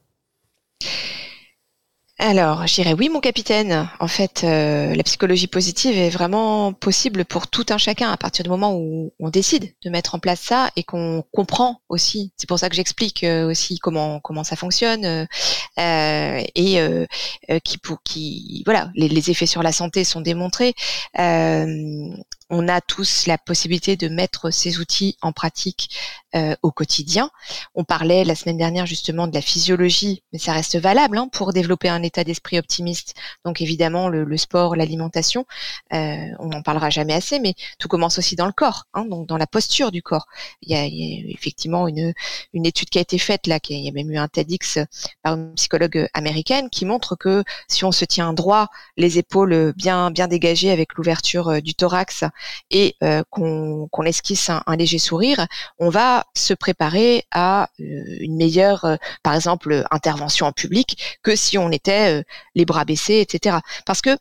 Alors, 2.20 2.66
j'irais 2.66 2.94
oui, 2.94 3.08
mon 3.08 3.20
capitaine. 3.20 3.88
En 4.00 4.08
fait, 4.08 4.42
euh, 4.42 4.92
la 4.92 5.02
psychologie 5.04 5.46
positive 5.46 5.96
est 5.96 6.10
vraiment 6.10 6.72
possible 6.72 7.24
pour 7.24 7.46
tout 7.46 7.64
un 7.70 7.78
chacun 7.78 8.10
à 8.10 8.16
partir 8.16 8.42
du 8.42 8.50
moment 8.50 8.74
où 8.74 9.12
on 9.20 9.30
décide 9.30 9.72
de 9.84 9.90
mettre 9.90 10.16
en 10.16 10.18
place 10.18 10.40
ça 10.40 10.70
et 10.74 10.82
qu'on 10.82 11.22
comprend 11.32 11.80
aussi. 11.88 12.32
C'est 12.36 12.48
pour 12.48 12.58
ça 12.58 12.68
que 12.70 12.74
j'explique 12.74 13.22
euh, 13.22 13.48
aussi 13.48 13.78
comment 13.78 14.18
comment 14.18 14.42
ça 14.42 14.56
fonctionne 14.56 15.04
euh, 15.06 15.26
et 16.56 16.80
qui 17.62 17.78
pour 17.78 18.02
qui 18.02 18.62
voilà 18.66 18.90
les, 18.96 19.08
les, 19.08 19.30
effets 19.30 19.46
sur 19.46 19.62
la 19.62 19.70
santé 19.72 20.02
sont 20.02 20.20
démontrés 20.20 20.74
on 22.50 22.68
a 22.68 22.80
tous 22.80 23.26
la 23.26 23.38
possibilité 23.38 23.96
de 23.96 24.08
mettre 24.08 24.50
ces 24.50 24.78
outils 24.78 25.16
en 25.22 25.32
pratique 25.32 25.96
euh, 26.34 26.54
au 26.62 26.70
quotidien. 26.70 27.30
On 27.74 27.84
parlait 27.84 28.24
la 28.24 28.34
semaine 28.34 28.58
dernière 28.58 28.86
justement 28.86 29.26
de 29.26 29.34
la 29.34 29.40
physiologie, 29.40 30.22
mais 30.32 30.38
ça 30.38 30.52
reste 30.52 30.76
valable 30.76 31.18
hein, 31.18 31.28
pour 31.32 31.52
développer 31.52 31.88
un 31.88 32.02
état 32.02 32.24
d'esprit 32.24 32.58
optimiste. 32.58 33.14
Donc 33.44 33.60
évidemment 33.60 34.08
le, 34.08 34.36
sport, 34.36 34.76
l'alimentation, 34.76 35.46
euh, 35.92 36.26
on 36.38 36.48
n'en 36.48 36.62
parlera 36.62 36.90
jamais 36.90 37.14
assez, 37.14 37.38
mais 37.38 37.54
tout 37.78 37.88
commence 37.88 38.18
aussi 38.18 38.36
dans 38.36 38.46
le 38.46 38.52
corps, 38.52 38.84
hein, 38.94 39.04
donc 39.04 39.26
dans 39.26 39.36
la 39.36 39.46
posture 39.46 39.90
du 39.90 40.02
corps. 40.02 40.26
Il 40.62 40.70
y 40.70 40.74
a, 40.74 40.84
effectivement 41.32 41.88
une, 41.88 42.12
une 42.52 42.66
étude 42.66 42.90
qui 42.90 42.98
a 42.98 43.02
été 43.02 43.18
faite 43.18 43.46
là, 43.46 43.60
qui 43.60 43.78
il 43.78 43.84
y 43.84 43.88
a 43.88 43.92
même 43.92 44.10
eu 44.10 44.18
un 44.18 44.28
TEDx 44.28 44.78
par 45.22 45.34
une 45.34 45.54
psychologue 45.54 46.08
américaine 46.14 46.68
qui 46.70 46.84
montre 46.84 47.16
que 47.16 47.44
si 47.68 47.84
on 47.84 47.92
se 47.92 48.04
tient 48.04 48.32
droit, 48.32 48.68
les 48.96 49.18
épaules 49.18 49.72
bien 49.76 50.10
bien 50.10 50.28
dégagées 50.28 50.70
avec 50.70 50.94
l'ouverture 50.94 51.48
euh, 51.48 51.60
du 51.60 51.74
thorax 51.74 52.24
et 52.70 52.96
euh, 53.02 53.22
qu'on 53.30 54.04
esquisse 54.04 54.50
un, 54.50 54.76
léger 54.76 54.98
sourire, 54.98 55.46
on 55.78 55.88
va 55.88 56.26
se 56.34 56.54
préparer 56.54 57.24
à 57.30 57.70
euh, 57.80 57.84
une 58.20 58.36
meilleure, 58.36 58.84
euh, 58.84 58.96
par 59.22 59.34
exemple, 59.34 59.84
intervention 59.90 60.46
en 60.46 60.52
public 60.52 61.18
que 61.22 61.36
si 61.36 61.58
on 61.58 61.70
était 61.70 62.24
les 62.54 62.64
bras 62.64 62.84
baissés, 62.84 63.20
etc. 63.20 63.58
Parce 63.86 64.00
que 64.00 64.16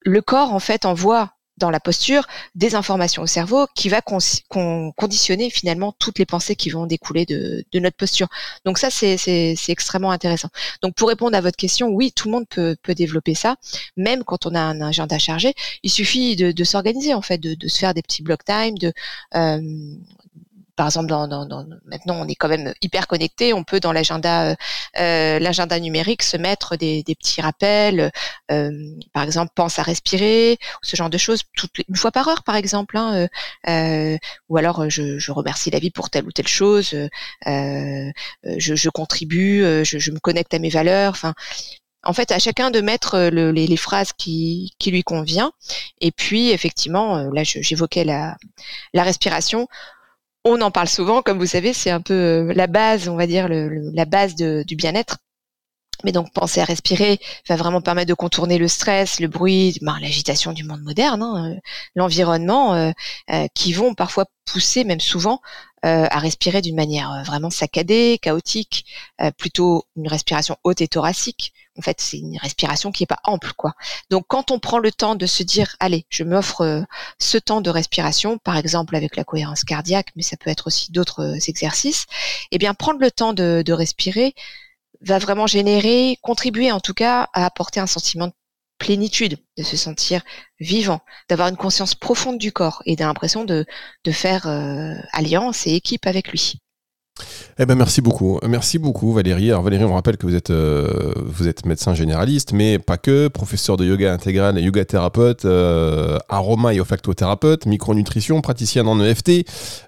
le 0.00 0.20
corps, 0.20 0.52
en 0.52 0.60
fait, 0.60 0.84
envoie 0.84 1.33
dans 1.58 1.70
la 1.70 1.80
posture 1.80 2.26
des 2.54 2.74
informations 2.74 3.22
au 3.22 3.26
cerveau 3.26 3.66
qui 3.74 3.88
va 3.88 4.00
conditionner 4.00 5.50
finalement 5.50 5.92
toutes 5.98 6.18
les 6.18 6.26
pensées 6.26 6.56
qui 6.56 6.70
vont 6.70 6.86
découler 6.86 7.26
de, 7.26 7.64
notre 7.74 7.96
posture. 7.96 8.28
Donc 8.64 8.78
ça, 8.78 8.90
c'est 8.90 9.56
extrêmement 9.68 10.10
intéressant. 10.10 10.48
Donc 10.82 10.94
pour 10.94 11.08
répondre 11.08 11.36
à 11.36 11.40
votre 11.40 11.56
question, 11.56 11.88
oui, 11.88 12.12
tout 12.12 12.28
le 12.28 12.32
monde 12.32 12.48
peut, 12.48 12.76
peut 12.82 12.94
développer 12.94 13.34
ça, 13.34 13.56
même 13.96 14.24
quand 14.24 14.46
on 14.46 14.54
a 14.54 14.60
un 14.60 14.80
agenda 14.80 15.18
chargé. 15.18 15.54
Il 15.82 15.90
suffit 15.90 16.36
de, 16.36 16.64
s'organiser 16.64 17.14
en 17.14 17.22
fait, 17.22 17.38
de, 17.38 17.68
se 17.68 17.78
faire 17.78 17.94
des 17.94 18.02
petits 18.02 18.22
block 18.22 18.44
time, 18.44 18.76
de 18.78 18.92
euh, 19.34 19.60
par 20.76 20.86
exemple, 20.86 21.08
dans, 21.08 21.28
dans, 21.28 21.66
maintenant 21.84 22.16
on 22.20 22.26
est 22.26 22.34
quand 22.34 22.48
même 22.48 22.74
hyper 22.82 23.06
connecté, 23.06 23.52
on 23.52 23.64
peut 23.64 23.80
dans 23.80 23.92
l'agenda 23.92 24.50
euh, 24.50 24.54
euh, 24.98 25.78
numérique 25.78 26.22
se 26.22 26.36
mettre 26.36 26.76
des, 26.76 27.02
des 27.02 27.14
petits 27.14 27.40
rappels, 27.40 28.10
euh, 28.50 28.70
par 29.12 29.22
exemple 29.22 29.52
pense 29.54 29.78
à 29.78 29.82
respirer, 29.82 30.58
ce 30.82 30.96
genre 30.96 31.10
de 31.10 31.18
choses, 31.18 31.42
toutes 31.56 31.70
une 31.88 31.96
fois 31.96 32.10
par 32.10 32.28
heure 32.28 32.42
par 32.42 32.56
exemple, 32.56 32.96
hein, 32.96 33.28
euh, 33.68 34.16
ou 34.48 34.56
alors 34.56 34.88
je, 34.90 35.18
je, 35.18 35.32
remercie 35.32 35.70
la 35.70 35.78
vie 35.78 35.90
pour 35.90 36.10
telle 36.10 36.26
ou 36.26 36.32
telle 36.32 36.48
chose, 36.48 36.94
je, 37.46 38.10
je, 38.44 38.88
contribue, 38.90 39.62
je, 39.84 39.98
je, 39.98 40.10
me 40.10 40.18
connecte 40.18 40.54
à 40.54 40.58
mes 40.58 40.70
valeurs, 40.70 41.12
enfin. 41.12 41.34
En 42.06 42.12
fait, 42.12 42.32
à 42.32 42.38
chacun 42.38 42.70
de 42.70 42.82
mettre 42.82 43.30
le, 43.32 43.50
les, 43.50 43.66
les, 43.66 43.76
phrases 43.78 44.12
qui, 44.12 44.74
qui 44.78 44.90
lui 44.90 45.02
convient. 45.02 45.52
Et 46.02 46.12
puis, 46.12 46.50
effectivement, 46.50 47.30
là, 47.32 47.44
j'évoquais 47.44 48.04
la, 48.04 48.36
la 48.92 49.04
respiration 49.04 49.68
on 50.44 50.60
en 50.60 50.70
parle 50.70 50.88
souvent, 50.88 51.22
comme 51.22 51.38
vous 51.38 51.46
savez, 51.46 51.72
c'est 51.72 51.90
un 51.90 52.00
peu 52.00 52.14
euh, 52.14 52.52
la 52.54 52.66
base, 52.66 53.08
on 53.08 53.16
va 53.16 53.26
dire, 53.26 53.48
la 53.48 54.04
base 54.04 54.34
du 54.34 54.76
bien-être. 54.76 55.18
Mais 56.02 56.12
donc 56.12 56.32
penser 56.34 56.60
à 56.60 56.64
respirer 56.64 57.18
va 57.48 57.56
vraiment 57.56 57.80
permettre 57.80 58.08
de 58.08 58.14
contourner 58.14 58.58
le 58.58 58.68
stress, 58.68 59.20
le 59.20 59.28
bruit, 59.28 59.78
ben, 59.80 59.96
l'agitation 60.00 60.52
du 60.52 60.62
monde 60.64 60.82
moderne, 60.82 61.22
hein, 61.22 61.52
euh, 61.52 61.60
l'environnement, 61.94 62.74
euh, 62.74 63.46
qui 63.54 63.72
vont 63.72 63.94
parfois 63.94 64.26
pousser, 64.44 64.84
même 64.84 65.00
souvent, 65.00 65.40
à 65.82 66.18
respirer 66.18 66.62
d'une 66.62 66.76
manière 66.76 67.24
vraiment 67.26 67.50
saccadée, 67.50 68.18
chaotique, 68.22 68.86
plutôt 69.36 69.84
une 69.96 70.08
respiration 70.08 70.56
haute 70.64 70.80
et 70.80 70.88
thoracique, 70.88 71.52
en 71.76 71.82
fait, 71.82 72.00
c'est 72.00 72.18
une 72.18 72.38
respiration 72.38 72.92
qui 72.92 73.02
est 73.02 73.06
pas 73.06 73.20
ample, 73.24 73.52
quoi. 73.56 73.74
Donc, 74.10 74.26
quand 74.28 74.50
on 74.50 74.58
prend 74.58 74.78
le 74.78 74.92
temps 74.92 75.14
de 75.16 75.26
se 75.26 75.42
dire, 75.42 75.76
allez, 75.80 76.06
je 76.08 76.22
m'offre 76.22 76.60
euh, 76.62 76.82
ce 77.18 77.38
temps 77.38 77.60
de 77.60 77.70
respiration, 77.70 78.38
par 78.38 78.56
exemple 78.56 78.94
avec 78.96 79.16
la 79.16 79.24
cohérence 79.24 79.64
cardiaque, 79.64 80.10
mais 80.16 80.22
ça 80.22 80.36
peut 80.36 80.50
être 80.50 80.68
aussi 80.68 80.92
d'autres 80.92 81.36
euh, 81.36 81.48
exercices, 81.48 82.06
eh 82.52 82.58
bien, 82.58 82.74
prendre 82.74 83.00
le 83.00 83.10
temps 83.10 83.32
de, 83.32 83.72
respirer 83.74 84.34
va 85.00 85.18
vraiment 85.18 85.46
générer, 85.46 86.16
contribuer 86.22 86.70
en 86.70 86.80
tout 86.80 86.94
cas 86.94 87.28
à 87.32 87.44
apporter 87.44 87.80
un 87.80 87.86
sentiment 87.86 88.28
de 88.28 88.32
plénitude, 88.78 89.38
de 89.58 89.62
se 89.62 89.76
sentir 89.76 90.22
vivant, 90.60 91.00
d'avoir 91.28 91.48
une 91.48 91.56
conscience 91.56 91.94
profonde 91.94 92.38
du 92.38 92.52
corps 92.52 92.82
et 92.86 92.94
d'avoir 92.94 93.10
l'impression 93.10 93.44
de, 93.44 93.66
de 94.04 94.12
faire 94.12 94.46
euh, 94.46 94.94
alliance 95.12 95.66
et 95.66 95.74
équipe 95.74 96.06
avec 96.06 96.28
lui. 96.28 96.58
Eh 97.56 97.66
ben 97.66 97.76
merci 97.76 98.00
beaucoup, 98.00 98.40
merci 98.48 98.80
beaucoup 98.80 99.12
Valérie. 99.12 99.50
Alors 99.50 99.62
Valérie, 99.62 99.84
on 99.84 99.94
rappelle 99.94 100.16
que 100.16 100.26
vous 100.26 100.34
êtes 100.34 100.50
euh, 100.50 101.14
médecin 101.64 101.94
généraliste, 101.94 102.52
mais 102.52 102.80
pas 102.80 102.96
que, 102.96 103.28
professeur 103.28 103.76
de 103.76 103.84
yoga 103.84 104.12
intégral 104.12 104.58
et 104.58 104.62
yoga 104.62 104.84
thérapeute, 104.84 105.44
euh, 105.44 106.18
aroma 106.28 106.74
et 106.74 106.80
olfactothérapeute, 106.80 107.66
micronutrition, 107.66 108.40
praticienne 108.40 108.88
en 108.88 109.00
EFT. 109.00 109.46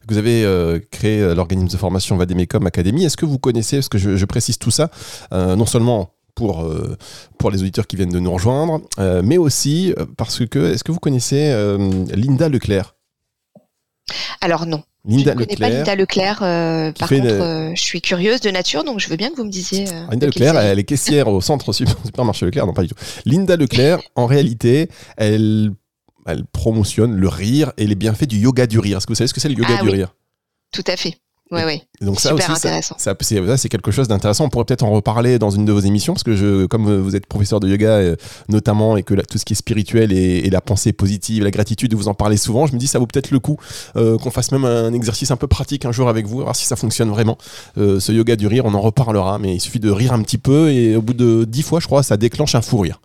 Vous 0.08 0.16
avez 0.16 0.44
euh, 0.44 0.78
créé 0.92 1.34
l'organisme 1.34 1.66
de 1.66 1.76
formation 1.76 2.16
Vademecum 2.16 2.64
Academy. 2.68 3.04
Est-ce 3.04 3.16
que 3.16 3.26
vous 3.26 3.40
connaissez, 3.40 3.78
parce 3.78 3.88
que 3.88 3.98
je, 3.98 4.24
précise 4.26 4.58
tout 4.58 4.70
ça, 4.70 4.90
non 5.32 5.66
seulement 5.66 6.10
pour 6.34 6.70
les 7.50 7.62
auditeurs 7.62 7.88
qui 7.88 7.96
viennent 7.96 8.12
de 8.12 8.20
nous 8.20 8.32
rejoindre, 8.32 8.82
mais 9.24 9.38
aussi 9.38 9.92
parce 10.16 10.46
que, 10.46 10.72
est-ce 10.72 10.84
que 10.84 10.92
vous 10.92 11.00
connaissez 11.00 11.52
Linda 12.14 12.48
Leclerc? 12.48 12.94
Alors 14.40 14.66
non. 14.66 14.82
Linda 15.06 15.32
je 15.32 15.38
ne 15.38 15.44
connais 15.44 15.56
pas 15.56 15.68
Linda 15.68 15.94
Leclerc. 15.94 16.42
Euh, 16.42 16.92
par 16.92 17.08
contre, 17.08 17.26
euh, 17.26 17.72
je 17.74 17.80
suis 17.80 18.00
curieuse 18.00 18.40
de 18.40 18.50
nature, 18.50 18.84
donc 18.84 18.98
je 19.00 19.08
veux 19.08 19.16
bien 19.16 19.30
que 19.30 19.36
vous 19.36 19.44
me 19.44 19.50
disiez. 19.50 19.88
Euh, 19.88 20.06
Linda 20.10 20.26
Leclerc, 20.26 20.56
elle 20.58 20.78
est 20.78 20.84
caissière 20.84 21.28
au 21.28 21.40
centre 21.40 21.72
supermarché 22.04 22.46
Leclerc. 22.46 22.66
Non, 22.66 22.72
pas 22.72 22.82
du 22.82 22.88
tout. 22.88 22.96
Linda 23.24 23.56
Leclerc, 23.56 24.00
en 24.16 24.26
réalité, 24.26 24.88
elle, 25.16 25.72
elle 26.26 26.44
promotionne 26.46 27.14
le 27.14 27.28
rire 27.28 27.72
et 27.76 27.86
les 27.86 27.94
bienfaits 27.94 28.26
du 28.26 28.38
yoga 28.38 28.66
du 28.66 28.78
rire. 28.78 28.98
Est-ce 28.98 29.06
que 29.06 29.12
vous 29.12 29.16
savez 29.16 29.28
ce 29.28 29.34
que 29.34 29.40
c'est 29.40 29.48
le 29.48 29.54
yoga 29.54 29.76
ah 29.78 29.82
du 29.82 29.90
rire? 29.90 30.14
Tout 30.72 30.84
à 30.86 30.96
fait. 30.96 31.14
Ouais, 31.52 31.64
ouais. 31.64 31.82
Donc 32.00 32.18
ça 32.18 32.30
Super 32.30 32.50
aussi, 32.50 32.66
intéressant. 32.66 32.96
Ça, 32.98 33.14
c'est 33.20 33.68
quelque 33.68 33.92
chose 33.92 34.08
d'intéressant. 34.08 34.46
On 34.46 34.48
pourrait 34.48 34.64
peut-être 34.64 34.82
en 34.82 34.90
reparler 34.90 35.38
dans 35.38 35.50
une 35.50 35.64
de 35.64 35.72
vos 35.72 35.80
émissions, 35.80 36.14
parce 36.14 36.24
que 36.24 36.34
je, 36.34 36.66
comme 36.66 36.92
vous 37.00 37.14
êtes 37.14 37.26
professeur 37.26 37.60
de 37.60 37.68
yoga 37.68 37.88
euh, 37.88 38.16
notamment, 38.48 38.96
et 38.96 39.04
que 39.04 39.14
tout 39.14 39.38
ce 39.38 39.44
qui 39.44 39.52
est 39.52 39.56
spirituel 39.56 40.12
et, 40.12 40.50
la 40.50 40.60
pensée 40.60 40.92
positive, 40.92 41.44
la 41.44 41.52
gratitude, 41.52 41.94
vous 41.94 42.08
en 42.08 42.14
parlez 42.14 42.36
souvent, 42.36 42.66
je 42.66 42.72
me 42.72 42.78
dis 42.78 42.88
ça 42.88 42.98
vaut 42.98 43.06
peut-être 43.06 43.30
le 43.30 43.38
coup 43.38 43.58
euh, 43.96 44.18
qu'on 44.18 44.30
fasse 44.30 44.50
même 44.50 44.64
un 44.64 44.92
exercice 44.92 45.30
un 45.30 45.36
peu 45.36 45.46
pratique 45.46 45.84
un 45.84 45.92
jour 45.92 46.08
avec 46.08 46.26
vous, 46.26 46.40
voir 46.40 46.56
si 46.56 46.66
ça 46.66 46.74
fonctionne 46.74 47.10
vraiment. 47.10 47.38
Euh, 47.78 48.00
ce 48.00 48.10
yoga 48.10 48.34
du 48.34 48.48
rire, 48.48 48.64
on 48.64 48.74
en 48.74 48.80
reparlera, 48.80 49.38
mais 49.38 49.54
il 49.54 49.60
suffit 49.60 49.80
de 49.80 49.90
rire 49.90 50.12
un 50.12 50.22
petit 50.22 50.38
peu, 50.38 50.70
et 50.72 50.96
au 50.96 51.02
bout 51.02 51.14
de 51.14 51.44
dix 51.44 51.62
fois, 51.62 51.78
je 51.78 51.86
crois, 51.86 52.02
ça 52.02 52.16
déclenche 52.16 52.56
un 52.56 52.62
fou 52.62 52.78
rire. 52.78 53.00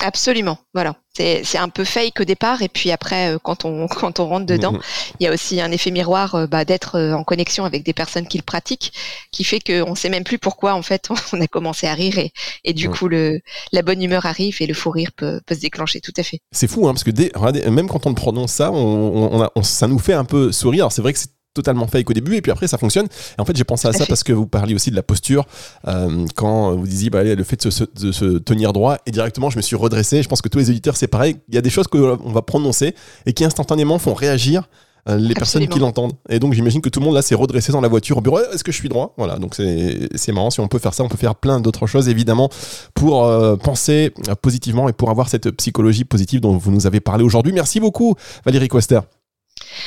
Absolument, 0.00 0.58
voilà. 0.74 0.96
C'est 1.18 1.58
un 1.58 1.68
peu 1.68 1.84
fake 1.84 2.20
au 2.20 2.24
départ 2.24 2.62
et 2.62 2.68
puis 2.68 2.90
après 2.90 3.34
euh, 3.34 3.38
quand 3.42 3.64
on 3.64 3.88
quand 3.88 4.20
on 4.20 4.26
rentre 4.26 4.46
dedans, 4.46 4.74
il 5.20 5.24
y 5.24 5.26
a 5.26 5.32
aussi 5.32 5.60
un 5.60 5.70
effet 5.70 5.90
miroir 5.90 6.34
euh, 6.34 6.46
bah, 6.46 6.64
d'être 6.64 6.96
euh, 6.96 7.12
en 7.12 7.24
connexion 7.24 7.64
avec 7.64 7.82
des 7.84 7.92
personnes 7.92 8.26
qui 8.26 8.38
le 8.38 8.44
pratiquent, 8.44 8.92
qui 9.32 9.44
fait 9.44 9.60
qu'on 9.60 9.94
sait 9.94 10.08
même 10.08 10.24
plus 10.24 10.38
pourquoi 10.38 10.74
en 10.74 10.82
fait 10.82 11.08
on 11.32 11.40
a 11.40 11.46
commencé 11.46 11.86
à 11.86 11.94
rire 11.94 12.18
et, 12.18 12.32
et 12.64 12.72
du 12.72 12.88
coup 12.88 13.08
le 13.08 13.40
la 13.72 13.82
bonne 13.82 14.02
humeur 14.02 14.26
arrive 14.26 14.56
et 14.60 14.66
le 14.66 14.74
fou 14.74 14.90
rire 14.90 15.10
peut, 15.16 15.40
peut 15.44 15.54
se 15.54 15.60
déclencher 15.60 16.00
tout 16.00 16.14
à 16.16 16.22
fait. 16.22 16.40
C'est 16.52 16.68
fou 16.68 16.88
hein, 16.88 16.92
parce 16.92 17.04
que 17.04 17.10
dès, 17.10 17.30
même 17.70 17.88
quand 17.88 18.06
on 18.06 18.14
prononce 18.14 18.52
ça, 18.52 18.70
on, 18.70 19.48
on, 19.54 19.62
ça 19.62 19.88
nous 19.88 19.98
fait 19.98 20.12
un 20.12 20.24
peu 20.24 20.52
sourire. 20.52 20.92
C'est 20.92 21.02
vrai 21.02 21.12
que 21.12 21.18
c'est 21.18 21.37
totalement 21.58 21.88
fake 21.88 22.08
au 22.10 22.12
début 22.12 22.36
et 22.36 22.42
puis 22.42 22.52
après 22.52 22.68
ça 22.68 22.78
fonctionne. 22.78 23.06
Et 23.06 23.40
en 23.40 23.44
fait, 23.44 23.56
j'ai 23.56 23.64
pensé 23.64 23.88
à 23.88 23.92
ça 23.92 24.06
parce 24.06 24.22
que 24.22 24.32
vous 24.32 24.46
parliez 24.46 24.74
aussi 24.74 24.90
de 24.90 24.96
la 24.96 25.02
posture 25.02 25.44
euh, 25.86 26.24
quand 26.36 26.76
vous 26.76 26.86
disiez 26.86 27.10
bah, 27.10 27.24
le 27.24 27.44
fait 27.44 27.66
de 27.66 27.70
se, 27.70 28.38
tenir 28.38 28.72
droit 28.72 28.98
et 29.06 29.10
directement 29.10 29.50
je 29.50 29.56
me 29.56 29.62
suis 29.62 29.76
redressé. 29.76 30.22
Je 30.22 30.28
pense 30.28 30.40
que 30.40 30.48
tous 30.48 30.58
les 30.58 30.70
auditeurs 30.70 30.96
c'est 30.96 31.08
pareil. 31.08 31.36
Il 31.48 31.54
y 31.54 31.58
a 31.58 31.60
des 31.60 31.70
choses 31.70 31.88
qu'on 31.88 32.32
va 32.32 32.42
prononcer 32.42 32.94
et 33.26 33.32
qui 33.32 33.44
instantanément 33.44 33.98
font 33.98 34.14
réagir 34.14 34.68
euh, 35.08 35.16
les 35.16 35.34
personnes 35.34 35.66
qui 35.66 35.78
l'entendent. 35.78 36.12
Et 36.28 36.38
donc 36.38 36.52
j'imagine 36.52 36.80
que 36.80 36.88
tout 36.88 37.00
le 37.00 37.06
monde 37.06 37.14
là 37.14 37.22
s'est 37.22 37.34
redressé 37.34 37.72
dans 37.72 37.80
la 37.80 37.88
voiture 37.88 38.18
au 38.18 38.20
bureau. 38.20 38.38
Est-ce 38.52 38.62
que 38.62 38.72
je 38.72 38.76
suis 38.76 38.88
droit? 38.88 39.14
Voilà, 39.16 39.38
donc 39.38 39.54
c'est 39.56 40.32
marrant. 40.32 40.50
Si 40.50 40.60
on 40.60 40.68
peut 40.68 40.78
faire 40.78 40.94
ça, 40.94 41.02
on 41.02 41.08
peut 41.08 41.16
faire 41.16 41.34
plein 41.34 41.60
d'autres 41.60 41.86
choses 41.86 42.08
évidemment 42.08 42.50
pour 42.94 43.24
euh, 43.24 43.56
penser 43.56 44.12
positivement 44.42 44.88
et 44.88 44.92
pour 44.92 45.10
avoir 45.10 45.28
cette 45.28 45.50
psychologie 45.52 46.04
positive 46.04 46.40
dont 46.40 46.56
vous 46.56 46.70
nous 46.70 46.86
avez 46.86 47.00
parlé 47.00 47.24
aujourd'hui. 47.24 47.52
Merci 47.52 47.80
beaucoup 47.80 48.14
Valérie 48.44 48.68
Quester. 48.68 49.00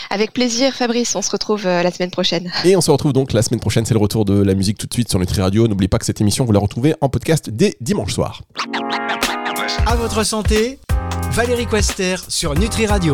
Avec 0.09 0.33
plaisir, 0.33 0.73
Fabrice. 0.73 1.15
On 1.15 1.21
se 1.21 1.31
retrouve 1.31 1.65
euh, 1.65 1.83
la 1.83 1.91
semaine 1.91 2.11
prochaine. 2.11 2.51
Et 2.65 2.75
on 2.75 2.81
se 2.81 2.91
retrouve 2.91 3.13
donc 3.13 3.33
la 3.33 3.41
semaine 3.41 3.59
prochaine. 3.59 3.85
C'est 3.85 3.93
le 3.93 3.99
retour 3.99 4.25
de 4.25 4.41
la 4.41 4.53
musique 4.53 4.77
tout 4.77 4.87
de 4.87 4.93
suite 4.93 5.09
sur 5.09 5.19
Nutri 5.19 5.41
Radio. 5.41 5.67
N'oubliez 5.67 5.87
pas 5.87 5.99
que 5.99 6.05
cette 6.05 6.21
émission, 6.21 6.45
vous 6.45 6.51
la 6.51 6.59
retrouvez 6.59 6.95
en 7.01 7.09
podcast 7.09 7.49
dès 7.49 7.75
dimanche 7.81 8.13
soir. 8.13 8.41
À 9.85 9.95
votre 9.95 10.23
santé, 10.23 10.79
Valérie 11.31 11.67
Quester 11.67 12.15
sur 12.27 12.53
Nutri 12.55 12.85
Radio. 12.85 13.09